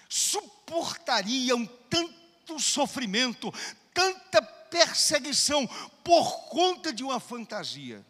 suportariam 0.09 1.65
tanto 1.89 2.59
sofrimento, 2.59 3.49
tanta 3.93 4.41
perseguição 4.41 5.65
por 6.03 6.49
conta 6.49 6.91
de 6.91 7.01
uma 7.01 7.17
fantasia. 7.17 8.05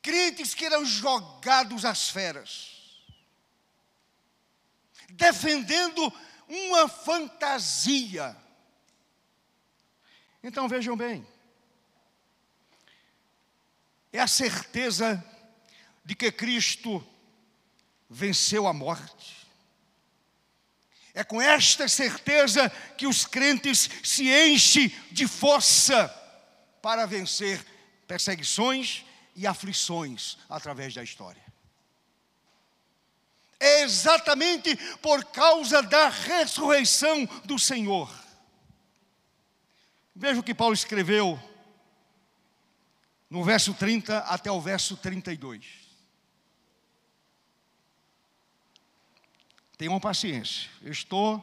Crentes 0.00 0.54
que 0.54 0.64
eram 0.64 0.82
jogados 0.82 1.84
às 1.84 2.08
feras, 2.08 3.04
defendendo 5.10 6.10
uma 6.48 6.88
fantasia. 6.88 8.34
Então 10.42 10.66
vejam 10.66 10.96
bem, 10.96 11.26
é 14.12 14.20
a 14.20 14.26
certeza 14.26 15.24
de 16.04 16.14
que 16.14 16.32
Cristo 16.32 17.06
venceu 18.08 18.66
a 18.66 18.72
morte. 18.72 19.46
É 21.14 21.24
com 21.24 21.40
esta 21.40 21.88
certeza 21.88 22.70
que 22.96 23.06
os 23.06 23.24
crentes 23.24 23.88
se 24.02 24.28
enchem 24.28 24.88
de 25.10 25.26
força 25.26 26.08
para 26.80 27.06
vencer 27.06 27.64
perseguições 28.06 29.04
e 29.36 29.46
aflições 29.46 30.38
através 30.48 30.94
da 30.94 31.02
história. 31.02 31.42
É 33.58 33.82
exatamente 33.82 34.74
por 35.02 35.24
causa 35.26 35.82
da 35.82 36.08
ressurreição 36.08 37.26
do 37.44 37.58
Senhor. 37.58 38.10
Veja 40.14 40.40
o 40.40 40.42
que 40.42 40.54
Paulo 40.54 40.74
escreveu 40.74 41.38
no 43.30 43.44
verso 43.44 43.72
30 43.72 44.18
até 44.18 44.50
o 44.50 44.60
verso 44.60 44.96
32. 44.96 45.64
Tenham 49.78 49.98
paciência, 50.00 50.68
eu 50.82 50.92
estou 50.92 51.42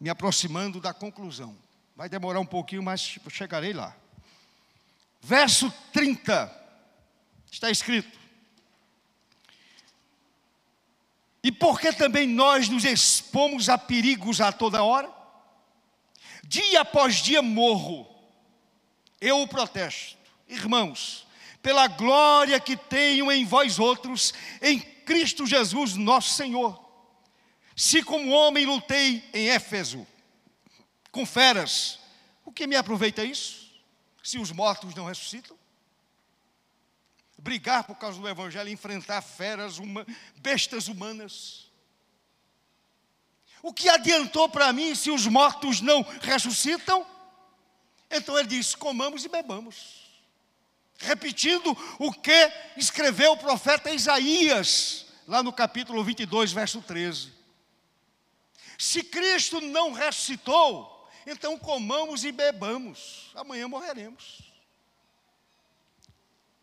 me 0.00 0.08
aproximando 0.08 0.80
da 0.80 0.94
conclusão. 0.94 1.56
Vai 1.94 2.08
demorar 2.08 2.40
um 2.40 2.46
pouquinho, 2.46 2.82
mas 2.82 3.18
chegarei 3.28 3.74
lá. 3.74 3.94
Verso 5.20 5.70
30, 5.92 6.50
está 7.52 7.70
escrito: 7.70 8.18
E 11.44 11.52
porque 11.52 11.92
também 11.92 12.26
nós 12.26 12.68
nos 12.68 12.84
expomos 12.84 13.68
a 13.68 13.76
perigos 13.76 14.40
a 14.40 14.50
toda 14.50 14.82
hora? 14.82 15.10
Dia 16.42 16.80
após 16.80 17.16
dia 17.16 17.42
morro, 17.42 18.08
eu 19.20 19.42
o 19.42 19.46
protesto, 19.46 20.16
irmãos, 20.50 21.26
pela 21.62 21.86
glória 21.86 22.58
que 22.58 22.76
tenho 22.76 23.30
em 23.30 23.44
vós 23.44 23.78
outros, 23.78 24.34
em 24.60 24.80
Cristo 24.80 25.46
Jesus, 25.46 25.94
nosso 25.94 26.34
Senhor. 26.34 26.78
Se 27.76 28.02
como 28.02 28.30
homem 28.30 28.66
lutei 28.66 29.24
em 29.32 29.48
Éfeso, 29.48 30.06
com 31.10 31.24
feras, 31.24 31.98
o 32.44 32.52
que 32.52 32.66
me 32.66 32.76
aproveita 32.76 33.24
isso? 33.24 33.70
Se 34.22 34.38
os 34.38 34.52
mortos 34.52 34.94
não 34.94 35.06
ressuscitam? 35.06 35.58
Brigar 37.38 37.84
por 37.84 37.96
causa 37.96 38.20
do 38.20 38.28
Evangelho, 38.28 38.68
enfrentar 38.68 39.22
feras, 39.22 39.78
uma, 39.78 40.06
bestas 40.36 40.88
humanas. 40.88 41.70
O 43.62 43.72
que 43.72 43.88
adiantou 43.88 44.48
para 44.48 44.72
mim 44.72 44.94
se 44.94 45.10
os 45.10 45.26
mortos 45.26 45.80
não 45.80 46.02
ressuscitam? 46.20 47.06
Então 48.10 48.38
ele 48.38 48.48
diz: 48.48 48.74
comamos 48.74 49.24
e 49.24 49.28
bebamos. 49.28 49.99
Repetindo 51.00 51.76
o 51.98 52.12
que 52.12 52.52
escreveu 52.76 53.32
o 53.32 53.36
profeta 53.36 53.90
Isaías, 53.90 55.06
lá 55.26 55.42
no 55.42 55.52
capítulo 55.52 56.04
22, 56.04 56.52
verso 56.52 56.82
13. 56.82 57.32
Se 58.78 59.02
Cristo 59.02 59.60
não 59.62 59.92
ressuscitou, 59.92 61.08
então 61.26 61.58
comamos 61.58 62.22
e 62.24 62.30
bebamos, 62.30 63.30
amanhã 63.34 63.66
morreremos. 63.66 64.42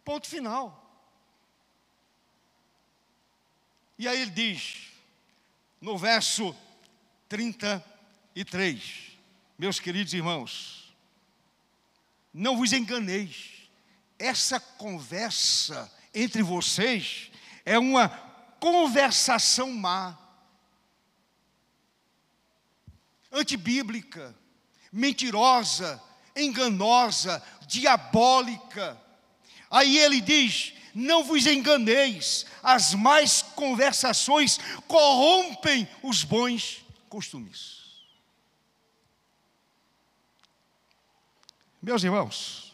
Ponto 0.04 0.28
final. 0.28 0.84
E 3.98 4.08
aí 4.08 4.22
ele 4.22 4.32
diz, 4.32 4.92
no 5.82 5.98
verso 5.98 6.56
33, 7.28 9.18
meus 9.58 9.80
queridos 9.80 10.14
irmãos, 10.14 10.96
não 12.32 12.56
vos 12.56 12.72
enganeis, 12.72 13.57
essa 14.20 14.60
conversa 14.60 15.92
entre 16.14 16.42
vocês 16.42 17.32
é 17.66 17.78
uma 17.78 18.10
conversação 18.60 19.72
má, 19.72 20.18
antibíblica, 23.32 24.36
mentirosa, 24.92 26.02
enganosa, 26.36 27.44
diabólica. 27.68 29.00
Aí 29.70 29.98
ele 29.98 30.22
diz: 30.22 30.74
Não 30.94 31.24
vos 31.24 31.46
enganeis, 31.46 32.46
as 32.64 32.94
más 32.94 33.42
conversações 33.42 34.60
corrompem 34.88 35.88
os 36.02 36.24
bons 36.24 36.86
costumes. 37.10 37.78
Meus 41.82 42.04
irmãos, 42.04 42.67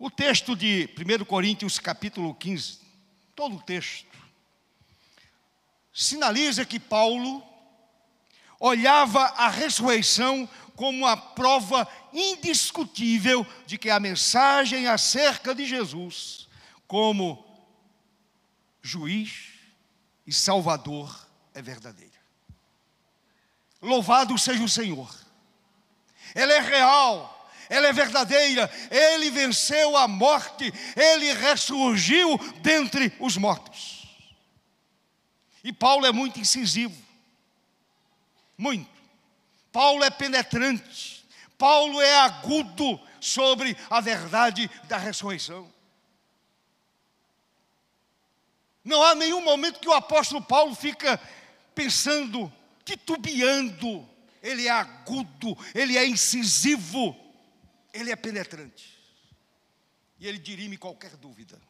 o 0.00 0.10
texto 0.10 0.56
de 0.56 0.88
1 0.96 1.26
Coríntios, 1.26 1.78
capítulo 1.78 2.34
15, 2.34 2.80
todo 3.36 3.56
o 3.56 3.62
texto, 3.62 4.08
sinaliza 5.92 6.64
que 6.64 6.80
Paulo 6.80 7.46
olhava 8.58 9.20
a 9.20 9.50
ressurreição 9.50 10.48
como 10.74 11.06
a 11.06 11.18
prova 11.18 11.86
indiscutível 12.14 13.46
de 13.66 13.76
que 13.76 13.90
a 13.90 14.00
mensagem 14.00 14.88
acerca 14.88 15.54
de 15.54 15.66
Jesus, 15.66 16.48
como 16.86 17.44
juiz 18.80 19.48
e 20.26 20.32
salvador, 20.32 21.28
é 21.52 21.60
verdadeira. 21.60 22.18
Louvado 23.82 24.38
seja 24.38 24.64
o 24.64 24.68
Senhor, 24.68 25.14
ela 26.34 26.54
é 26.54 26.60
real, 26.60 27.39
ela 27.70 27.86
é 27.86 27.92
verdadeira, 27.92 28.70
ele 28.90 29.30
venceu 29.30 29.96
a 29.96 30.06
morte, 30.06 30.70
ele 30.94 31.32
ressurgiu 31.32 32.36
dentre 32.60 33.10
os 33.18 33.38
mortos. 33.38 34.06
E 35.64 35.72
Paulo 35.72 36.04
é 36.04 36.12
muito 36.12 36.38
incisivo 36.38 37.10
muito. 38.60 38.90
Paulo 39.72 40.04
é 40.04 40.10
penetrante, 40.10 41.24
Paulo 41.56 41.98
é 42.02 42.14
agudo 42.18 43.00
sobre 43.18 43.74
a 43.88 44.00
verdade 44.00 44.70
da 44.84 44.98
ressurreição. 44.98 45.72
Não 48.84 49.02
há 49.02 49.14
nenhum 49.14 49.42
momento 49.42 49.80
que 49.80 49.88
o 49.88 49.94
apóstolo 49.94 50.42
Paulo 50.42 50.74
fica 50.74 51.18
pensando, 51.74 52.52
titubeando. 52.84 54.06
Ele 54.42 54.66
é 54.66 54.70
agudo, 54.70 55.56
ele 55.74 55.96
é 55.96 56.06
incisivo, 56.06 57.16
ele 57.92 58.10
é 58.10 58.16
penetrante. 58.16 58.98
E 60.18 60.26
ele 60.26 60.38
dirime 60.38 60.76
qualquer 60.76 61.16
dúvida. 61.16 61.60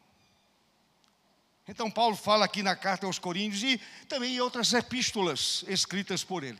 Então, 1.67 1.89
Paulo 1.89 2.15
fala 2.15 2.45
aqui 2.45 2.61
na 2.61 2.75
carta 2.75 3.05
aos 3.05 3.17
Coríntios 3.17 3.63
e 3.63 3.77
também 4.07 4.35
em 4.35 4.41
outras 4.41 4.73
epístolas 4.73 5.63
escritas 5.67 6.23
por 6.23 6.43
ele. 6.43 6.59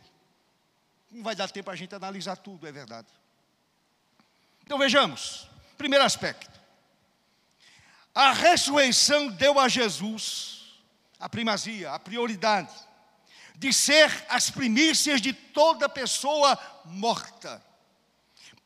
Não 1.10 1.22
vai 1.22 1.34
dar 1.34 1.50
tempo 1.50 1.70
a 1.70 1.76
gente 1.76 1.94
analisar 1.94 2.36
tudo, 2.36 2.66
é 2.66 2.72
verdade. 2.72 3.08
Então 4.64 4.78
vejamos. 4.78 5.48
Primeiro 5.76 6.04
aspecto. 6.04 6.60
A 8.14 8.32
ressurreição 8.32 9.28
deu 9.28 9.58
a 9.58 9.68
Jesus 9.68 10.80
a 11.18 11.28
primazia, 11.28 11.92
a 11.92 11.98
prioridade 11.98 12.74
de 13.54 13.72
ser 13.72 14.10
as 14.28 14.50
primícias 14.50 15.20
de 15.20 15.32
toda 15.32 15.88
pessoa 15.88 16.58
morta. 16.84 17.62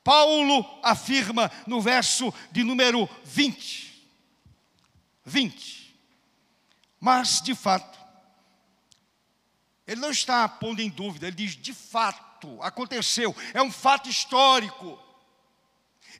Paulo 0.07 0.65
afirma 0.85 1.51
no 1.67 1.81
verso 1.81 2.33
de 2.53 2.63
número 2.63 3.11
20. 3.25 4.09
20. 5.25 5.99
Mas, 7.01 7.43
de 7.43 7.57
fato, 7.57 7.99
ele 9.85 10.01
não 10.01 10.13
está 10.13 10.49
pondo 10.49 10.81
em 10.81 10.89
dúvida, 10.89 11.27
ele 11.27 11.35
diz: 11.35 11.57
de 11.57 11.75
fato, 11.75 12.57
aconteceu, 12.63 13.35
é 13.53 13.61
um 13.61 13.73
fato 13.73 14.09
histórico. 14.09 14.97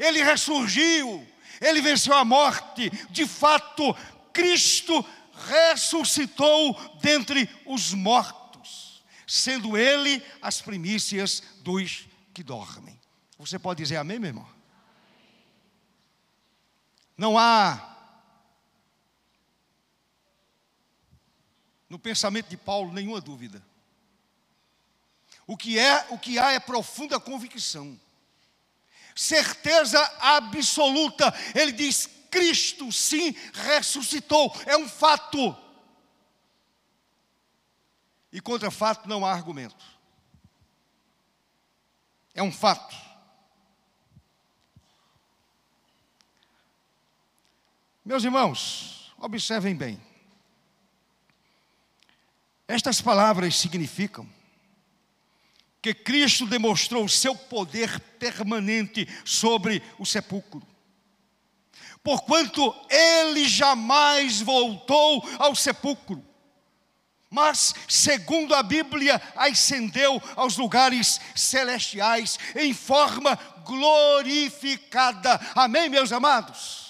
Ele 0.01 0.21
ressurgiu, 0.21 1.25
ele 1.61 1.81
venceu 1.81 2.15
a 2.15 2.25
morte, 2.25 2.91
de 3.11 3.25
fato, 3.25 3.95
Cristo 4.33 5.07
ressuscitou 5.47 6.75
dentre 7.01 7.49
os 7.65 7.95
mortos, 7.95 9.05
sendo 9.29 9.79
ele 9.79 10.21
as 10.43 10.61
primícias 10.61 11.41
dos 11.63 12.09
que 12.35 12.43
dormem. 12.43 12.96
Você 13.39 13.59
pode 13.59 13.83
dizer 13.83 13.97
amém, 13.97 14.19
meu 14.19 14.29
irmão? 14.29 14.49
Não 17.17 17.39
há 17.39 17.97
no 21.89 21.99
pensamento 21.99 22.49
de 22.49 22.57
Paulo 22.57 22.93
nenhuma 22.93 23.21
dúvida. 23.21 23.63
O 25.47 25.57
que 25.57 25.79
é, 25.79 26.07
o 26.11 26.19
que 26.19 26.39
há 26.39 26.53
é 26.53 26.61
profunda 26.61 27.21
convicção. 27.21 27.99
Certeza 29.15 29.99
absoluta. 30.19 31.33
Ele 31.55 31.73
diz: 31.73 32.09
Cristo 32.31 32.91
sim 32.91 33.31
ressuscitou. 33.53 34.55
É 34.67 34.77
um 34.77 34.89
fato. 34.89 35.57
E 38.33 38.41
contra 38.41 38.71
fato 38.71 39.09
não 39.09 39.25
há 39.25 39.33
argumento. 39.33 39.85
É 42.35 42.43
um 42.43 42.53
fato. 42.53 43.06
Meus 48.07 48.23
irmãos, 48.23 49.13
observem 49.19 49.75
bem. 49.75 50.01
Estas 52.69 53.01
palavras 53.01 53.57
significam 53.57 54.29
que 55.83 55.93
Cristo 55.93 56.47
demonstrou 56.47 57.05
o 57.05 57.09
seu 57.09 57.35
poder 57.35 57.99
permanente 58.17 59.09
sobre 59.25 59.83
o 59.99 60.07
sepulcro. 60.07 60.63
Porquanto 62.01 62.73
ele 62.89 63.49
jamais 63.49 64.41
voltou 64.41 65.29
ao 65.41 65.57
sepulcro, 65.57 66.25
mas, 67.29 67.75
segundo 67.89 68.55
a 68.55 68.63
Bíblia, 68.63 69.21
ascendeu 69.35 70.23
aos 70.37 70.57
lugares 70.57 71.21
celestiais 71.35 72.39
em 72.55 72.73
forma 72.73 73.35
glorificada. 73.65 75.41
Amém, 75.57 75.89
meus 75.89 76.13
amados? 76.13 76.86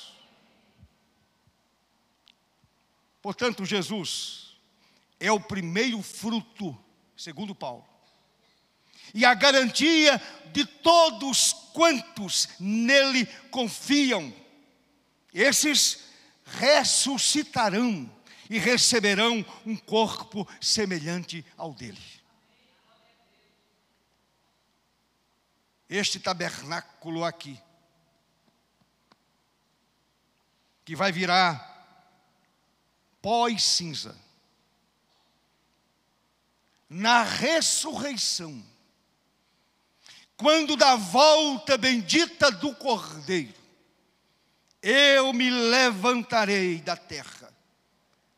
Portanto, 3.26 3.64
Jesus 3.64 4.56
é 5.18 5.32
o 5.32 5.40
primeiro 5.40 6.00
fruto, 6.00 6.78
segundo 7.16 7.56
Paulo, 7.56 7.84
e 9.12 9.24
a 9.24 9.34
garantia 9.34 10.22
de 10.52 10.64
todos 10.64 11.52
quantos 11.72 12.50
nele 12.60 13.26
confiam. 13.50 14.32
Esses 15.34 16.04
ressuscitarão 16.44 18.08
e 18.48 18.60
receberão 18.60 19.44
um 19.66 19.76
corpo 19.76 20.48
semelhante 20.60 21.44
ao 21.56 21.74
dele. 21.74 21.98
Este 25.90 26.20
tabernáculo 26.20 27.24
aqui, 27.24 27.60
que 30.84 30.94
vai 30.94 31.10
virar 31.10 31.75
pó 33.26 33.48
e 33.48 33.58
cinza, 33.58 34.16
na 36.88 37.24
ressurreição, 37.24 38.64
quando 40.36 40.76
da 40.76 40.94
volta 40.94 41.76
bendita 41.76 42.52
do 42.52 42.72
Cordeiro, 42.76 43.52
eu 44.80 45.32
me 45.32 45.50
levantarei 45.50 46.80
da 46.80 46.96
terra 46.96 47.52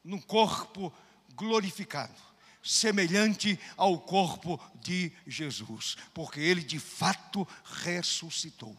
num 0.02 0.18
corpo 0.18 0.90
glorificado, 1.34 2.18
semelhante 2.62 3.60
ao 3.76 4.00
corpo 4.00 4.58
de 4.76 5.12
Jesus, 5.26 5.98
porque 6.14 6.40
ele 6.40 6.62
de 6.62 6.80
fato 6.80 7.46
ressuscitou. 7.82 8.74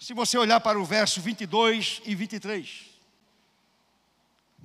Se 0.00 0.14
você 0.14 0.38
olhar 0.38 0.60
para 0.60 0.80
o 0.80 0.84
verso 0.86 1.20
22 1.20 2.00
e 2.06 2.14
23, 2.14 2.95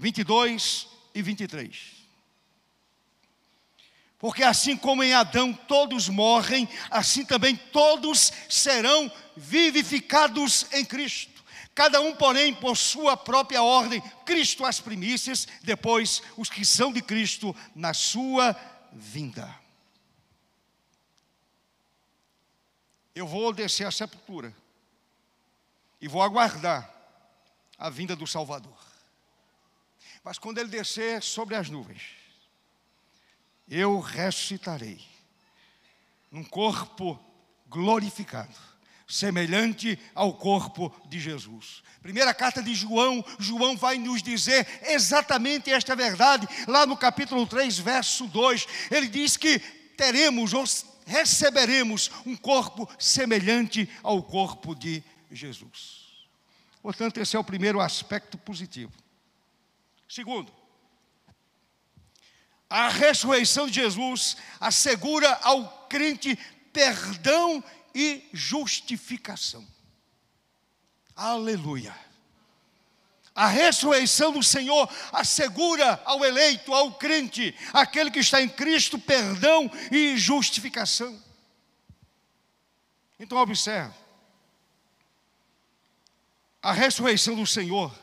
22 0.01 0.87
e 1.13 1.21
23. 1.21 2.01
Porque 4.17 4.43
assim 4.43 4.75
como 4.75 5.03
em 5.03 5.13
Adão 5.13 5.53
todos 5.53 6.09
morrem, 6.09 6.67
assim 6.89 7.23
também 7.23 7.55
todos 7.55 8.33
serão 8.49 9.11
vivificados 9.37 10.65
em 10.73 10.83
Cristo. 10.83 11.43
Cada 11.75 12.01
um, 12.01 12.15
porém, 12.15 12.53
por 12.53 12.75
sua 12.75 13.15
própria 13.15 13.61
ordem, 13.61 14.01
Cristo 14.25 14.65
as 14.65 14.79
primícias, 14.79 15.47
depois 15.61 16.21
os 16.35 16.49
que 16.49 16.65
são 16.65 16.91
de 16.91 17.01
Cristo 17.01 17.55
na 17.75 17.93
sua 17.93 18.55
vinda. 18.91 19.55
Eu 23.13 23.27
vou 23.27 23.53
descer 23.53 23.85
à 23.85 23.91
sepultura 23.91 24.53
e 26.01 26.07
vou 26.07 26.23
aguardar 26.23 26.91
a 27.77 27.89
vinda 27.89 28.15
do 28.15 28.25
Salvador. 28.25 28.90
Mas 30.24 30.38
quando 30.38 30.59
ele 30.59 30.69
descer 30.69 31.22
sobre 31.24 31.55
as 31.55 31.69
nuvens, 31.69 32.01
eu 33.67 33.99
ressuscitarei 33.99 35.01
num 36.32 36.43
corpo 36.43 37.19
glorificado 37.67 38.55
semelhante 39.07 39.99
ao 40.15 40.34
corpo 40.34 40.93
de 41.07 41.19
Jesus. 41.19 41.84
Primeira 42.01 42.34
carta 42.34 42.63
de 42.63 42.74
João, 42.74 43.24
João 43.38 43.76
vai 43.76 43.97
nos 43.97 44.24
dizer 44.24 44.65
exatamente 44.84 45.69
esta 45.72 45.95
verdade, 45.95 46.47
lá 46.67 46.86
no 46.86 46.95
capítulo 46.95 47.45
3, 47.45 47.78
verso 47.80 48.26
2. 48.28 48.67
Ele 48.89 49.07
diz 49.07 49.36
que 49.36 49.59
teremos 49.97 50.53
ou 50.53 50.63
receberemos 51.05 52.09
um 52.26 52.36
corpo 52.36 52.89
semelhante 52.97 53.89
ao 54.01 54.24
corpo 54.24 54.74
de 54.74 55.03
Jesus. 55.30 56.01
Portanto, 56.82 57.19
esse 57.19 57.36
é 57.36 57.39
o 57.39 57.43
primeiro 57.43 57.80
aspecto 57.80 58.38
positivo. 58.38 58.91
Segundo, 60.12 60.51
a 62.70 62.89
ressurreição 62.89 63.66
de 63.68 63.76
Jesus 63.76 64.36
assegura 64.59 65.39
ao 65.41 65.88
crente 65.88 66.38
perdão 66.74 67.64
e 67.95 68.22
justificação. 68.34 69.66
Aleluia. 71.16 71.97
A 73.34 73.47
ressurreição 73.47 74.34
do 74.34 74.43
Senhor 74.43 74.89
assegura 75.14 76.01
ao 76.03 76.26
eleito, 76.26 76.74
ao 76.74 76.93
crente, 76.95 77.55
aquele 77.72 78.12
que 78.12 78.20
está 78.20 78.41
em 78.41 78.49
Cristo, 78.49 78.99
perdão 78.99 79.72
e 79.89 80.18
justificação. 80.18 81.24
Então, 83.18 83.38
observe: 83.38 83.95
a 86.62 86.74
ressurreição 86.74 87.34
do 87.34 87.47
Senhor 87.47 88.00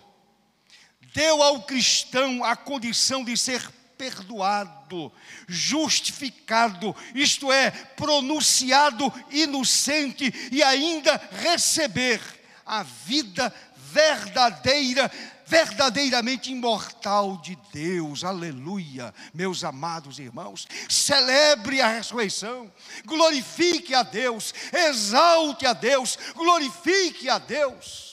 deu 1.13 1.43
ao 1.43 1.63
cristão 1.63 2.45
a 2.45 2.57
condição 2.57 3.25
de 3.25 3.37
ser 3.37 3.69
perdoado, 3.99 5.13
justificado, 5.49 6.95
isto 7.15 7.53
é, 7.53 7.71
pronunciado 7.71 9.13
inocente 9.31 10.33
e 10.53 10.63
ainda 10.63 11.21
receber 11.43 12.21
a 12.65 12.85
vida 12.85 13.53
verdadeira, 13.75 15.11
verdadeiramente 15.45 16.53
imortal 16.53 17.39
de 17.39 17.59
Deus. 17.73 18.23
Aleluia, 18.23 19.13
meus 19.35 19.65
amados 19.65 20.21
irmãos. 20.21 20.69
Celebre 20.89 21.81
a 21.81 21.89
ressurreição, 21.89 22.71
glorifique 23.05 23.95
a 23.95 24.05
Deus, 24.05 24.55
exalte 24.73 25.67
a 25.67 25.73
Deus, 25.73 26.17
glorifique 26.37 27.29
a 27.29 27.39
Deus. 27.39 28.08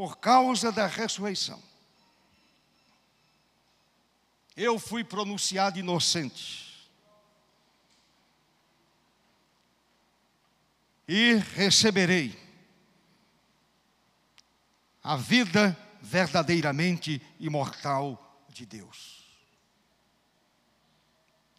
Por 0.00 0.16
causa 0.16 0.72
da 0.72 0.86
ressurreição 0.86 1.62
eu 4.56 4.78
fui 4.78 5.04
pronunciado 5.04 5.78
inocente. 5.78 6.88
E 11.06 11.34
receberei 11.34 12.34
a 15.02 15.16
vida 15.16 15.76
verdadeiramente 16.00 17.20
imortal 17.38 18.42
de 18.48 18.64
Deus. 18.64 19.26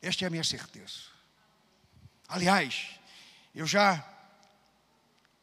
Esta 0.02 0.26
é 0.26 0.28
a 0.28 0.32
minha 0.32 0.44
certeza. 0.44 1.12
Aliás, 2.28 3.00
eu 3.54 3.68
já 3.68 4.11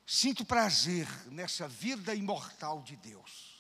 sinto 0.09 0.45
prazer 0.45 1.07
nessa 1.31 1.69
vida 1.69 2.15
imortal 2.15 2.83
de 2.83 2.97
Deus 2.97 3.59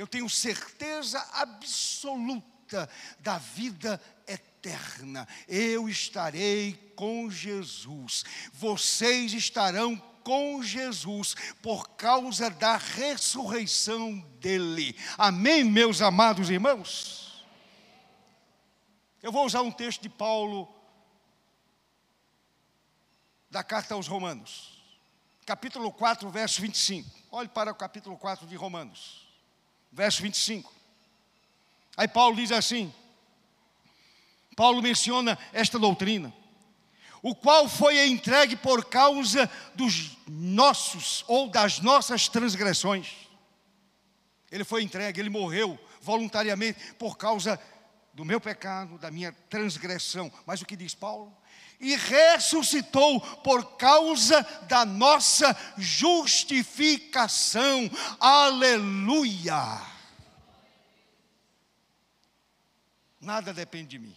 eu 0.00 0.06
tenho 0.06 0.28
certeza 0.28 1.20
absoluta 1.32 2.88
da 3.18 3.38
vida 3.38 4.00
eterna. 4.26 5.26
Eu 5.46 5.88
estarei 5.88 6.92
com 6.96 7.30
Jesus, 7.30 8.24
vocês 8.52 9.34
estarão 9.34 9.96
com 10.22 10.62
Jesus 10.62 11.34
por 11.62 11.90
causa 11.96 12.48
da 12.50 12.76
ressurreição 12.76 14.18
dele. 14.40 14.96
Amém, 15.18 15.64
meus 15.64 16.00
amados 16.00 16.48
irmãos? 16.48 17.44
Eu 19.22 19.32
vou 19.32 19.44
usar 19.44 19.60
um 19.60 19.72
texto 19.72 20.00
de 20.00 20.08
Paulo 20.08 20.66
da 23.50 23.64
carta 23.64 23.94
aos 23.94 24.06
Romanos, 24.06 24.69
capítulo 25.46 25.92
4, 25.92 26.28
verso 26.30 26.60
25. 26.60 27.08
Olhe 27.30 27.48
para 27.48 27.70
o 27.70 27.74
capítulo 27.74 28.16
4 28.16 28.46
de 28.46 28.56
Romanos 28.56 29.30
verso 29.92 30.22
25. 30.22 30.72
Aí 31.96 32.08
Paulo 32.08 32.36
diz 32.36 32.52
assim: 32.52 32.92
Paulo 34.56 34.82
menciona 34.82 35.38
esta 35.52 35.78
doutrina, 35.78 36.32
o 37.22 37.34
qual 37.34 37.68
foi 37.68 38.06
entregue 38.06 38.56
por 38.56 38.84
causa 38.86 39.50
dos 39.74 40.16
nossos 40.26 41.24
ou 41.26 41.48
das 41.48 41.80
nossas 41.80 42.28
transgressões. 42.28 43.28
Ele 44.50 44.64
foi 44.64 44.82
entregue, 44.82 45.20
ele 45.20 45.30
morreu 45.30 45.78
voluntariamente 46.00 46.94
por 46.94 47.16
causa 47.16 47.60
do 48.12 48.24
meu 48.24 48.40
pecado, 48.40 48.98
da 48.98 49.10
minha 49.10 49.32
transgressão. 49.48 50.32
Mas 50.44 50.60
o 50.60 50.66
que 50.66 50.74
diz 50.74 50.94
Paulo? 50.94 51.36
E 51.80 51.96
ressuscitou 51.96 53.20
por 53.38 53.76
causa 53.76 54.42
da 54.68 54.84
nossa 54.84 55.56
justificação. 55.78 57.90
Aleluia! 58.20 59.90
Nada 63.20 63.52
depende 63.52 63.88
de 63.88 63.98
mim. 63.98 64.16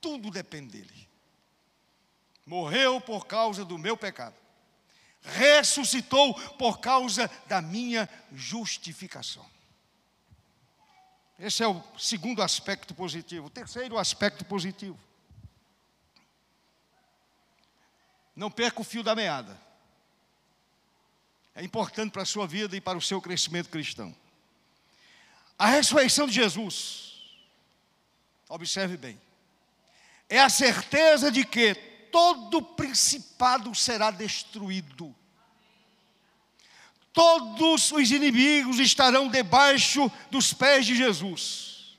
Tudo 0.00 0.28
depende 0.30 0.78
dele. 0.78 1.08
Morreu 2.44 3.00
por 3.00 3.26
causa 3.26 3.64
do 3.64 3.78
meu 3.78 3.96
pecado. 3.96 4.34
ressuscitou 5.22 6.34
por 6.58 6.80
causa 6.80 7.30
da 7.46 7.62
minha 7.62 8.08
justificação. 8.32 9.46
Esse 11.38 11.62
é 11.62 11.68
o 11.68 11.82
segundo 11.98 12.42
aspecto 12.42 12.94
positivo. 12.94 13.46
O 13.46 13.50
terceiro 13.50 13.98
aspecto 13.98 14.44
positivo. 14.44 14.98
Não 18.34 18.50
perca 18.50 18.80
o 18.80 18.84
fio 18.84 19.02
da 19.02 19.14
meada. 19.14 19.60
É 21.54 21.62
importante 21.62 22.12
para 22.12 22.22
a 22.22 22.26
sua 22.26 22.46
vida 22.46 22.76
e 22.76 22.80
para 22.80 22.98
o 22.98 23.02
seu 23.02 23.20
crescimento 23.20 23.68
cristão. 23.68 24.14
A 25.56 25.66
ressurreição 25.66 26.26
de 26.26 26.32
Jesus, 26.34 27.38
observe 28.48 28.96
bem, 28.96 29.20
é 30.28 30.40
a 30.40 30.48
certeza 30.48 31.30
de 31.30 31.44
que 31.44 31.74
todo 32.10 32.60
principado 32.60 33.72
será 33.74 34.10
destruído. 34.10 35.14
Todos 37.12 37.92
os 37.92 38.10
inimigos 38.10 38.80
estarão 38.80 39.28
debaixo 39.28 40.10
dos 40.30 40.52
pés 40.52 40.84
de 40.84 40.96
Jesus. 40.96 41.96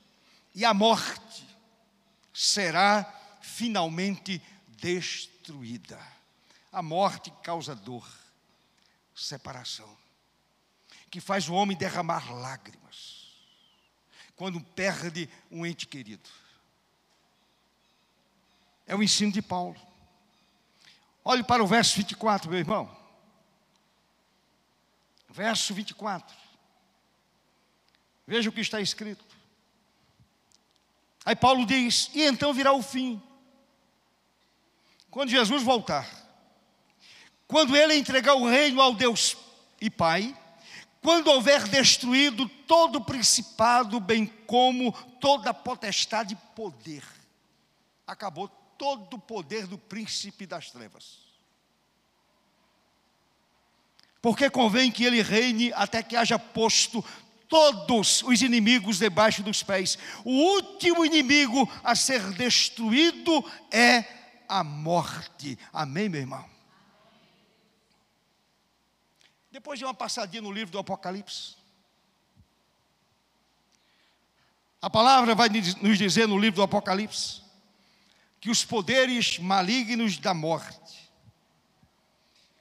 E 0.54 0.62
a 0.62 0.74
morte 0.74 1.46
será 2.32 3.10
finalmente 3.40 4.42
destruída. 4.68 6.15
A 6.72 6.82
morte 6.82 7.30
causa 7.42 7.74
dor, 7.74 8.06
separação, 9.14 9.96
que 11.10 11.20
faz 11.20 11.48
o 11.48 11.54
homem 11.54 11.76
derramar 11.76 12.32
lágrimas 12.32 13.26
quando 14.36 14.60
perde 14.60 15.28
um 15.50 15.64
ente 15.64 15.86
querido. 15.86 16.28
É 18.86 18.94
o 18.94 19.02
ensino 19.02 19.32
de 19.32 19.42
Paulo. 19.42 19.80
Olhe 21.24 21.42
para 21.42 21.64
o 21.64 21.66
verso 21.66 21.96
24, 21.96 22.48
meu 22.48 22.58
irmão. 22.58 22.94
Verso 25.28 25.74
24. 25.74 26.36
Veja 28.26 28.48
o 28.48 28.52
que 28.52 28.60
está 28.60 28.80
escrito. 28.80 29.24
Aí 31.24 31.34
Paulo 31.34 31.66
diz: 31.66 32.10
E 32.14 32.22
então 32.22 32.52
virá 32.52 32.72
o 32.72 32.82
fim. 32.82 33.20
Quando 35.10 35.30
Jesus 35.30 35.62
voltar 35.62 36.25
quando 37.46 37.76
ele 37.76 37.94
entregar 37.94 38.34
o 38.34 38.48
reino 38.48 38.80
ao 38.80 38.94
Deus 38.94 39.36
e 39.80 39.88
Pai, 39.88 40.36
quando 41.00 41.28
houver 41.28 41.62
destruído 41.68 42.48
todo 42.66 43.00
principado, 43.00 44.00
bem 44.00 44.26
como 44.46 44.92
toda 45.20 45.54
potestade 45.54 46.34
e 46.34 46.54
poder, 46.56 47.04
acabou 48.06 48.48
todo 48.76 49.14
o 49.14 49.18
poder 49.18 49.66
do 49.66 49.78
príncipe 49.78 50.46
das 50.46 50.70
trevas. 50.70 51.18
Porque 54.20 54.50
convém 54.50 54.90
que 54.90 55.04
ele 55.04 55.22
reine 55.22 55.72
até 55.74 56.02
que 56.02 56.16
haja 56.16 56.38
posto 56.38 57.04
todos 57.48 58.22
os 58.24 58.42
inimigos 58.42 58.98
debaixo 58.98 59.42
dos 59.44 59.62
pés. 59.62 59.96
O 60.24 60.32
último 60.32 61.04
inimigo 61.04 61.70
a 61.84 61.94
ser 61.94 62.32
destruído 62.32 63.44
é 63.70 64.04
a 64.48 64.64
morte. 64.64 65.56
Amém, 65.72 66.08
meu 66.08 66.20
irmão? 66.20 66.55
Depois 69.56 69.78
de 69.78 69.86
uma 69.86 69.94
passadinha 69.94 70.42
no 70.42 70.52
livro 70.52 70.70
do 70.70 70.78
Apocalipse. 70.78 71.56
A 74.82 74.90
palavra 74.90 75.34
vai 75.34 75.48
nos 75.48 75.96
dizer 75.96 76.28
no 76.28 76.38
livro 76.38 76.56
do 76.56 76.62
Apocalipse 76.62 77.40
que 78.38 78.50
os 78.50 78.66
poderes 78.66 79.38
malignos 79.38 80.18
da 80.18 80.34
morte, 80.34 81.10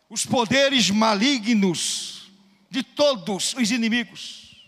os 0.09 0.25
poderes 0.25 0.89
malignos 0.89 2.31
de 2.69 2.81
todos 2.81 3.53
os 3.55 3.71
inimigos, 3.71 4.65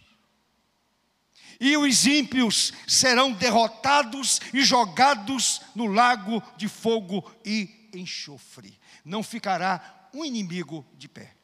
e 1.61 1.78
os 1.78 2.05
ímpios 2.05 2.73
serão 2.86 3.32
derrotados 3.32 4.41
e 4.53 4.65
jogados 4.65 5.61
no 5.73 5.86
lago 5.86 6.43
de 6.57 6.67
fogo 6.67 7.23
e 7.45 7.89
enxofre. 7.93 8.78
Não 9.05 9.23
ficará 9.23 10.09
um 10.13 10.25
inimigo 10.25 10.86
de 10.97 11.07
pé 11.07 11.36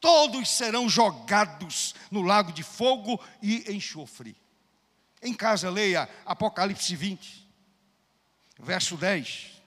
todos 0.00 0.48
serão 0.50 0.88
jogados 0.88 1.94
no 2.10 2.22
lago 2.22 2.52
de 2.52 2.62
fogo 2.62 3.20
e 3.42 3.72
enxofre. 3.72 4.36
Em 5.22 5.34
casa, 5.34 5.68
leia 5.70 6.08
Apocalipse 6.24 6.94
20, 6.94 7.48
verso 8.58 8.96
10, 8.96 9.62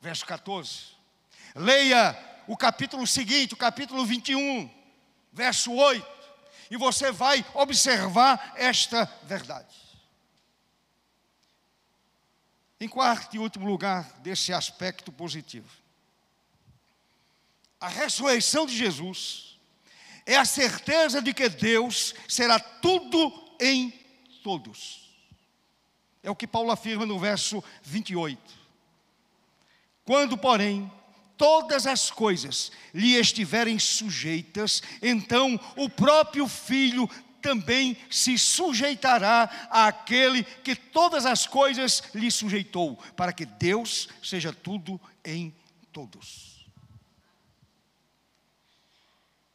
verso 0.00 0.24
14. 0.24 0.92
Leia 1.54 2.16
o 2.46 2.56
capítulo 2.56 3.06
seguinte, 3.06 3.54
o 3.54 3.56
capítulo 3.56 4.04
21, 4.06 4.70
verso 5.32 5.72
8, 5.72 6.06
e 6.70 6.76
você 6.76 7.10
vai 7.10 7.44
observar 7.54 8.54
esta 8.56 9.04
verdade. 9.24 9.74
Em 12.80 12.88
quarto 12.88 13.36
e 13.36 13.38
último 13.38 13.66
lugar 13.66 14.04
desse 14.20 14.52
aspecto 14.52 15.12
positivo, 15.12 15.81
a 17.82 17.88
ressurreição 17.88 18.64
de 18.64 18.76
Jesus 18.76 19.58
é 20.24 20.36
a 20.36 20.44
certeza 20.44 21.20
de 21.20 21.34
que 21.34 21.48
Deus 21.48 22.14
será 22.28 22.60
tudo 22.60 23.32
em 23.60 23.92
todos. 24.44 25.10
É 26.22 26.30
o 26.30 26.36
que 26.36 26.46
Paulo 26.46 26.70
afirma 26.70 27.04
no 27.04 27.18
verso 27.18 27.62
28. 27.82 28.40
Quando, 30.04 30.38
porém, 30.38 30.90
todas 31.36 31.84
as 31.88 32.08
coisas 32.08 32.70
lhe 32.94 33.16
estiverem 33.16 33.80
sujeitas, 33.80 34.80
então 35.02 35.58
o 35.76 35.90
próprio 35.90 36.46
Filho 36.46 37.10
também 37.40 37.96
se 38.08 38.38
sujeitará 38.38 39.68
àquele 39.68 40.44
que 40.44 40.76
todas 40.76 41.26
as 41.26 41.48
coisas 41.48 42.00
lhe 42.14 42.30
sujeitou, 42.30 42.94
para 43.16 43.32
que 43.32 43.44
Deus 43.44 44.08
seja 44.22 44.52
tudo 44.52 45.00
em 45.24 45.52
todos. 45.92 46.51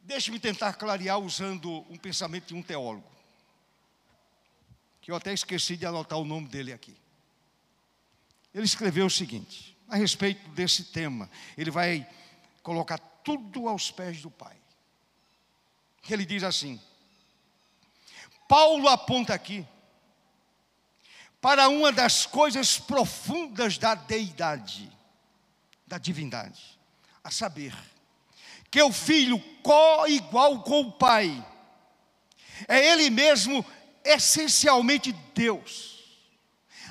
Deixe-me 0.08 0.39
tentar 0.39 0.72
clarear 0.72 1.20
usando 1.20 1.86
um 1.89 1.97
pensamento 1.97 2.47
de 2.47 2.55
um 2.55 2.64
teólogo, 2.64 3.12
que 5.01 5.12
eu 5.12 5.16
até 5.18 5.34
esqueci 5.34 5.76
de 5.76 5.86
anotar 5.86 6.18
o 6.18 6.24
nome 6.24 6.47
dele 6.47 6.72
aqui. 6.72 6.95
Ele 8.53 8.64
escreveu 8.64 9.08
o 9.08 9.10
seguinte, 9.10 9.78
a 9.86 9.97
respeito 9.97 10.47
desse 10.51 10.86
tema, 10.86 11.30
ele 11.58 11.70
vai 11.70 12.10
colocar 12.64 12.97
tudo 12.97 13.68
aos 13.68 13.91
pés 13.91 14.22
do 14.22 14.32
Pai. 14.32 14.55
Ele 16.10 16.26
diz 16.26 16.41
assim: 16.41 16.80
Paulo 18.47 18.88
aponta 18.88 19.34
aqui 19.34 19.68
para 21.41 21.68
uma 21.68 21.91
das 21.91 22.26
coisas 22.26 22.80
profundas 22.80 23.78
da 23.78 23.93
deidade, 23.93 24.89
da 25.86 25.97
divindade, 25.97 26.80
a 27.22 27.30
saber, 27.30 27.76
que 28.70 28.82
o 28.82 28.91
filho 28.91 29.39
co-igual 29.63 30.61
com 30.61 30.82
o 30.82 30.91
pai. 30.91 31.45
É 32.68 32.93
ele 32.93 33.09
mesmo 33.09 33.65
essencialmente 34.03 35.11
Deus. 35.34 35.97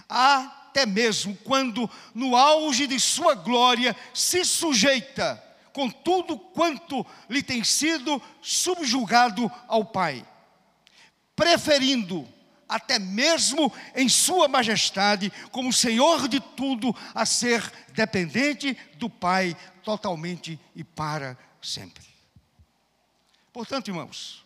Até 0.08 0.86
mesmo 0.86 1.36
quando 1.44 1.90
no 2.14 2.36
auge 2.36 2.86
de 2.86 3.00
sua 3.00 3.34
glória 3.34 3.96
se 4.14 4.44
sujeita 4.44 5.42
com 5.72 5.90
tudo 5.90 6.38
quanto 6.38 7.04
lhe 7.28 7.42
tem 7.42 7.62
sido 7.62 8.22
subjugado 8.40 9.50
ao 9.68 9.84
pai, 9.84 10.26
preferindo 11.34 12.26
até 12.66 12.98
mesmo 12.98 13.72
em 13.94 14.08
Sua 14.08 14.48
majestade, 14.48 15.30
como 15.50 15.72
Senhor 15.72 16.28
de 16.28 16.40
tudo, 16.40 16.96
a 17.14 17.26
ser 17.26 17.62
dependente 17.92 18.76
do 18.94 19.08
Pai 19.08 19.56
totalmente 19.82 20.58
e 20.74 20.82
para 20.82 21.38
sempre. 21.66 22.04
Portanto, 23.52 23.88
irmãos, 23.88 24.44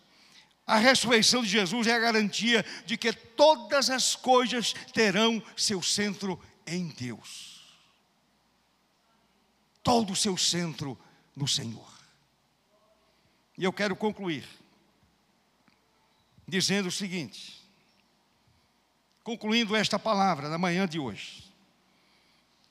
a 0.67 0.77
ressurreição 0.77 1.43
de 1.43 1.49
Jesus 1.49 1.87
é 1.87 1.95
a 1.95 1.99
garantia 1.99 2.65
de 2.87 2.97
que 2.97 3.13
todas 3.13 3.91
as 3.91 4.15
coisas 4.15 4.73
terão 4.93 5.43
seu 5.57 5.83
centro 5.83 6.41
em 6.67 6.89
Deus. 6.89 7.61
Todo 9.83 10.13
o 10.13 10.17
seu 10.17 10.37
centro 10.37 10.99
no 11.35 11.49
Senhor. 11.49 11.91
E 13.59 13.65
eu 13.65 13.73
quero 13.73 13.97
concluir 13.97 14.47
dizendo 16.47 16.89
o 16.89 16.93
seguinte, 16.93 17.61
concluindo 19.23 19.77
esta 19.77 19.99
palavra 19.99 20.49
na 20.49 20.59
manhã 20.59 20.87
de 20.87 20.99
hoje. 20.99 21.45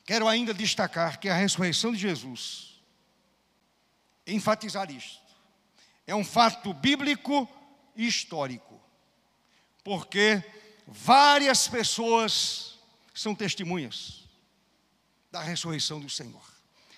Quero 0.06 0.28
ainda 0.28 0.54
destacar 0.54 1.20
que 1.20 1.30
a 1.30 1.36
ressurreição 1.36 1.92
de 1.92 1.98
Jesus 1.98 2.69
enfatizar 4.34 4.92
isto. 4.92 5.22
É 6.06 6.16
um 6.16 6.24
fato 6.24 6.74
bíblico 6.74 7.48
e 7.96 8.08
histórico, 8.08 8.80
porque 9.84 10.44
várias 10.88 11.68
pessoas 11.68 12.80
são 13.14 13.36
testemunhas 13.36 14.28
da 15.32 15.42
ressurreição 15.42 16.00
do 16.00 16.10
Senhor. 16.10 16.42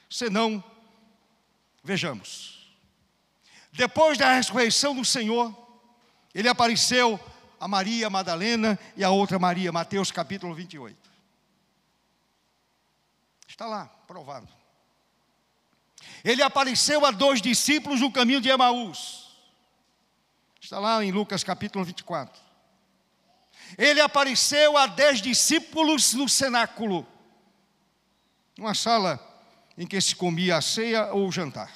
senão, 0.09 0.63
vejamos. 1.83 2.73
Depois 3.71 4.17
da 4.17 4.35
ressurreição 4.35 4.95
do 4.95 5.05
Senhor, 5.05 5.55
ele 6.33 6.47
apareceu 6.47 7.19
a 7.59 7.67
Maria 7.67 8.09
Madalena 8.09 8.77
e 8.97 9.03
a 9.03 9.09
outra 9.09 9.39
Maria, 9.39 9.71
Mateus 9.71 10.11
capítulo 10.11 10.53
28. 10.53 10.97
Está 13.47 13.65
lá, 13.67 13.85
provado. 14.07 14.60
Ele 16.23 16.41
apareceu 16.43 17.05
a 17.05 17.11
dois 17.11 17.41
discípulos 17.41 18.01
no 18.01 18.11
caminho 18.11 18.41
de 18.41 18.49
Emaús. 18.49 19.31
Está 20.61 20.79
lá 20.79 21.03
em 21.03 21.11
Lucas 21.11 21.43
capítulo 21.43 21.83
24. 21.83 22.39
Ele 23.77 24.01
apareceu 24.01 24.77
a 24.77 24.85
dez 24.85 25.21
discípulos 25.21 26.13
no 26.13 26.27
cenáculo, 26.27 27.07
uma 28.57 28.73
sala 28.73 29.19
em 29.77 29.87
que 29.87 29.99
se 29.99 30.15
comia 30.15 30.57
a 30.57 30.61
ceia 30.61 31.13
ou 31.13 31.27
o 31.27 31.31
jantar. 31.31 31.71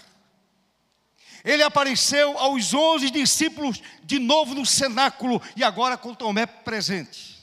Ele 1.44 1.64
apareceu 1.64 2.38
aos 2.40 2.74
onze 2.74 3.10
discípulos 3.10 3.82
de 4.04 4.20
novo 4.20 4.56
no 4.56 4.66
cenáculo 4.66 5.42
e 5.56 5.64
agora 5.64 5.96
com 5.98 6.14
Tomé 6.14 6.46
presente. 6.46 7.35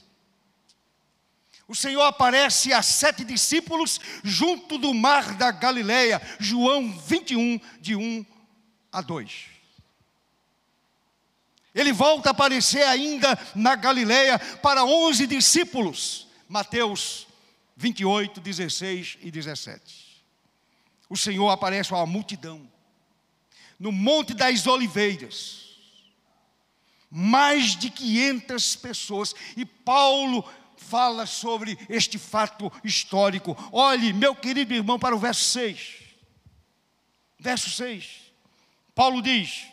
O 1.73 1.75
Senhor 1.75 2.03
aparece 2.03 2.71
a 2.71 2.83
sete 2.83 3.23
discípulos 3.23 3.99
junto 4.23 4.77
do 4.77 4.93
mar 4.93 5.33
da 5.33 5.49
Galileia, 5.49 6.21
João 6.39 6.95
21, 6.99 7.59
de 7.81 7.95
1 7.95 8.23
a 8.91 9.01
2. 9.01 9.45
Ele 11.73 11.91
volta 11.91 12.29
a 12.29 12.31
aparecer 12.31 12.83
ainda 12.83 13.35
na 13.55 13.75
Galileia 13.75 14.37
para 14.37 14.85
onze 14.85 15.25
discípulos, 15.25 16.27
Mateus 16.47 17.25
28, 17.75 18.39
16 18.39 19.17
e 19.21 19.31
17. 19.31 20.23
O 21.09 21.17
Senhor 21.17 21.49
aparece 21.49 21.91
a 21.91 21.97
uma 21.97 22.05
multidão, 22.05 22.69
no 23.79 23.91
Monte 23.91 24.35
das 24.35 24.67
Oliveiras, 24.67 25.63
mais 27.09 27.75
de 27.75 27.89
500 27.89 28.75
pessoas, 28.75 29.33
e 29.57 29.65
Paulo 29.65 30.47
fala 30.83 31.25
sobre 31.25 31.77
este 31.89 32.19
fato 32.19 32.71
histórico. 32.83 33.57
Olhe, 33.71 34.13
meu 34.13 34.35
querido 34.35 34.73
irmão, 34.73 34.99
para 34.99 35.15
o 35.15 35.19
verso 35.19 35.43
6. 35.45 36.03
Verso 37.39 37.69
6. 37.69 38.31
Paulo 38.93 39.21
diz: 39.21 39.67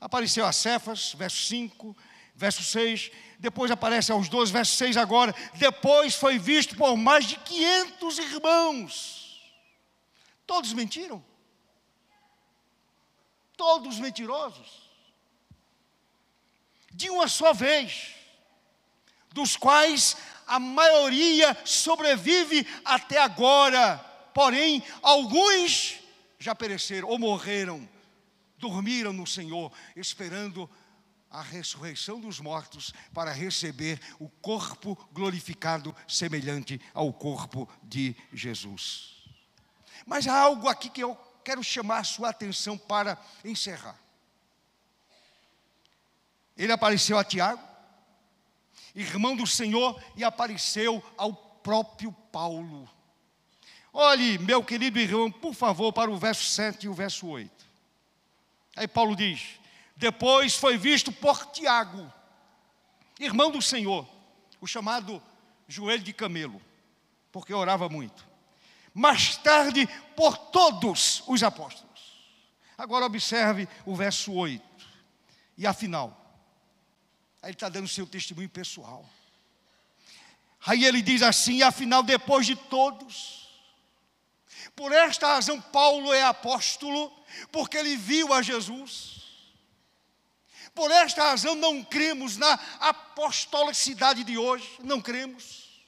apareceu 0.00 0.46
a 0.46 0.52
Cefas, 0.52 1.14
verso 1.14 1.46
5, 1.46 1.96
verso 2.34 2.62
6. 2.62 3.10
Depois 3.38 3.70
aparece 3.70 4.12
aos 4.12 4.28
12, 4.28 4.52
verso 4.52 4.76
6 4.76 4.96
agora. 4.96 5.34
Depois 5.54 6.14
foi 6.14 6.38
visto 6.38 6.76
por 6.76 6.96
mais 6.96 7.26
de 7.26 7.36
500 7.36 8.18
irmãos. 8.18 9.54
Todos 10.46 10.72
mentiram? 10.72 11.24
Todos 13.56 13.98
mentirosos? 13.98 14.84
De 16.92 17.10
uma 17.10 17.28
só 17.28 17.52
vez, 17.52 18.14
dos 19.32 19.56
quais 19.56 20.16
a 20.46 20.58
maioria 20.58 21.56
sobrevive 21.64 22.66
até 22.84 23.20
agora, 23.20 23.98
porém, 24.32 24.82
alguns 25.02 26.00
já 26.38 26.54
pereceram 26.54 27.08
ou 27.08 27.18
morreram, 27.18 27.88
dormiram 28.58 29.12
no 29.12 29.26
Senhor, 29.26 29.72
esperando 29.96 30.68
a 31.30 31.42
ressurreição 31.42 32.20
dos 32.20 32.38
mortos 32.38 32.94
para 33.12 33.32
receber 33.32 34.00
o 34.20 34.28
corpo 34.28 34.96
glorificado 35.12 35.94
semelhante 36.06 36.80
ao 36.94 37.12
corpo 37.12 37.68
de 37.82 38.14
Jesus. 38.32 39.24
Mas 40.06 40.28
há 40.28 40.38
algo 40.38 40.68
aqui 40.68 40.88
que 40.88 41.02
eu 41.02 41.16
quero 41.42 41.62
chamar 41.62 41.98
a 41.98 42.04
sua 42.04 42.30
atenção 42.30 42.78
para 42.78 43.18
encerrar. 43.44 43.98
Ele 46.56 46.70
apareceu 46.70 47.18
a 47.18 47.24
Tiago, 47.24 47.73
irmão 48.94 49.34
do 49.34 49.46
Senhor, 49.46 50.00
e 50.16 50.22
apareceu 50.22 51.02
ao 51.16 51.32
próprio 51.32 52.12
Paulo. 52.30 52.88
Olhe, 53.92 54.38
meu 54.38 54.62
querido 54.62 54.98
irmão, 54.98 55.30
por 55.30 55.54
favor, 55.54 55.92
para 55.92 56.10
o 56.10 56.16
verso 56.16 56.44
7 56.44 56.84
e 56.84 56.88
o 56.88 56.94
verso 56.94 57.26
8. 57.26 57.50
Aí 58.76 58.88
Paulo 58.88 59.14
diz: 59.14 59.60
Depois 59.96 60.56
foi 60.56 60.76
visto 60.76 61.12
por 61.12 61.46
Tiago, 61.46 62.12
irmão 63.18 63.50
do 63.50 63.62
Senhor, 63.62 64.06
o 64.60 64.66
chamado 64.66 65.22
joelho 65.68 66.02
de 66.02 66.12
camelo, 66.12 66.60
porque 67.30 67.54
orava 67.54 67.88
muito. 67.88 68.26
Mais 68.92 69.36
tarde, 69.36 69.88
por 70.16 70.36
todos 70.36 71.22
os 71.26 71.42
apóstolos. 71.42 71.84
Agora 72.76 73.06
observe 73.06 73.68
o 73.84 73.94
verso 73.94 74.32
8. 74.32 74.62
E 75.56 75.66
afinal, 75.66 76.23
Aí 77.44 77.50
ele 77.50 77.56
está 77.56 77.68
dando 77.68 77.86
seu 77.86 78.06
testemunho 78.06 78.48
pessoal. 78.48 79.06
Aí 80.64 80.86
ele 80.86 81.02
diz 81.02 81.20
assim: 81.20 81.60
afinal, 81.60 82.02
depois 82.02 82.46
de 82.46 82.56
todos, 82.56 83.50
por 84.74 84.90
esta 84.92 85.26
razão, 85.26 85.60
Paulo 85.60 86.10
é 86.14 86.22
apóstolo, 86.22 87.12
porque 87.52 87.76
ele 87.76 87.98
viu 87.98 88.32
a 88.32 88.40
Jesus. 88.40 89.24
Por 90.74 90.90
esta 90.90 91.22
razão, 91.22 91.54
não 91.54 91.84
cremos 91.84 92.38
na 92.38 92.54
apostolicidade 92.80 94.24
de 94.24 94.38
hoje, 94.38 94.66
não 94.82 94.98
cremos. 94.98 95.84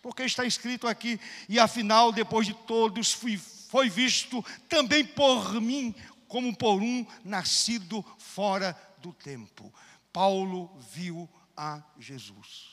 Porque 0.00 0.22
está 0.22 0.44
escrito 0.44 0.86
aqui, 0.86 1.18
e 1.48 1.58
afinal, 1.58 2.12
depois 2.12 2.46
de 2.46 2.54
todos, 2.54 3.12
fui, 3.12 3.36
foi 3.36 3.90
visto 3.90 4.44
também 4.68 5.04
por 5.04 5.60
mim, 5.60 5.92
como 6.28 6.54
por 6.56 6.80
um 6.80 7.04
nascido 7.24 8.04
fora 8.16 8.80
do 8.98 9.12
tempo. 9.12 9.74
Paulo 10.12 10.70
viu 10.78 11.28
a 11.56 11.82
Jesus. 11.98 12.70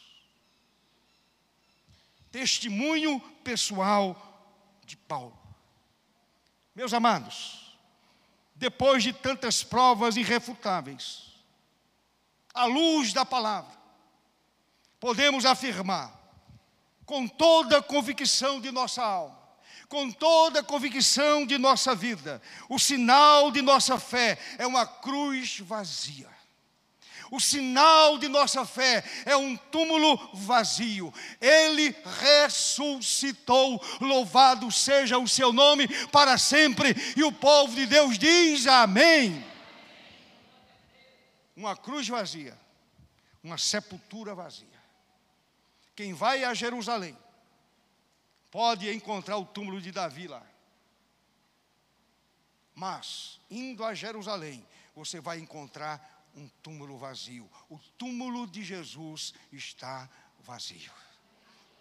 Testemunho 2.31 3.19
pessoal 3.43 4.15
de 4.85 4.97
Paulo. 4.97 5.37
Meus 6.75 6.93
amados, 6.93 7.77
depois 8.55 9.03
de 9.03 9.13
tantas 9.13 9.63
provas 9.63 10.15
irrefutáveis, 10.15 11.33
à 12.53 12.65
luz 12.65 13.13
da 13.13 13.25
palavra, 13.25 13.75
podemos 14.99 15.45
afirmar, 15.45 16.17
com 17.05 17.27
toda 17.27 17.79
a 17.79 17.81
convicção 17.81 18.61
de 18.61 18.69
nossa 18.69 19.03
alma, 19.03 19.39
com 19.87 20.11
toda 20.11 20.59
a 20.59 20.63
convicção 20.63 21.45
de 21.45 21.57
nossa 21.57 21.95
vida, 21.95 22.39
o 22.69 22.77
sinal 22.77 23.49
de 23.49 23.61
nossa 23.61 23.97
fé 23.97 24.37
é 24.59 24.67
uma 24.67 24.85
cruz 24.85 25.59
vazia. 25.59 26.38
O 27.31 27.39
sinal 27.39 28.17
de 28.17 28.27
nossa 28.27 28.65
fé 28.65 29.03
é 29.25 29.35
um 29.35 29.55
túmulo 29.55 30.17
vazio. 30.33 31.13
Ele 31.39 31.95
ressuscitou. 32.19 33.81
Louvado 34.01 34.71
seja 34.71 35.17
o 35.17 35.27
seu 35.27 35.53
nome 35.53 35.87
para 36.07 36.37
sempre. 36.37 36.95
E 37.15 37.23
o 37.23 37.31
povo 37.31 37.75
de 37.75 37.85
Deus 37.85 38.17
diz 38.17 38.65
amém. 38.67 39.45
Uma 41.55 41.75
cruz 41.75 42.07
vazia, 42.07 42.57
uma 43.43 43.57
sepultura 43.57 44.33
vazia. 44.33 44.67
Quem 45.95 46.13
vai 46.13 46.43
a 46.45 46.53
Jerusalém 46.53 47.17
pode 48.49 48.89
encontrar 48.89 49.37
o 49.37 49.45
túmulo 49.45 49.81
de 49.81 49.91
Davi 49.91 50.27
lá. 50.27 50.41
Mas, 52.73 53.39
indo 53.51 53.83
a 53.83 53.93
Jerusalém, 53.93 54.65
você 54.95 55.19
vai 55.19 55.37
encontrar 55.39 56.18
um 56.35 56.47
túmulo 56.61 56.97
vazio. 56.97 57.49
O 57.69 57.77
túmulo 57.97 58.47
de 58.47 58.63
Jesus 58.63 59.33
está 59.51 60.09
vazio. 60.39 60.91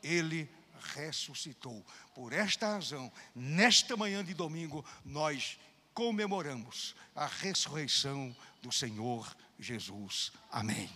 Ele 0.02 0.48
ressuscitou. 0.94 1.84
Por 2.14 2.32
esta 2.32 2.74
razão, 2.74 3.12
nesta 3.34 3.96
manhã 3.96 4.24
de 4.24 4.34
domingo, 4.34 4.84
nós 5.04 5.58
comemoramos 5.92 6.94
a 7.14 7.26
ressurreição 7.26 8.34
do 8.62 8.70
Senhor 8.70 9.36
Jesus. 9.58 10.32
Amém. 10.50 10.88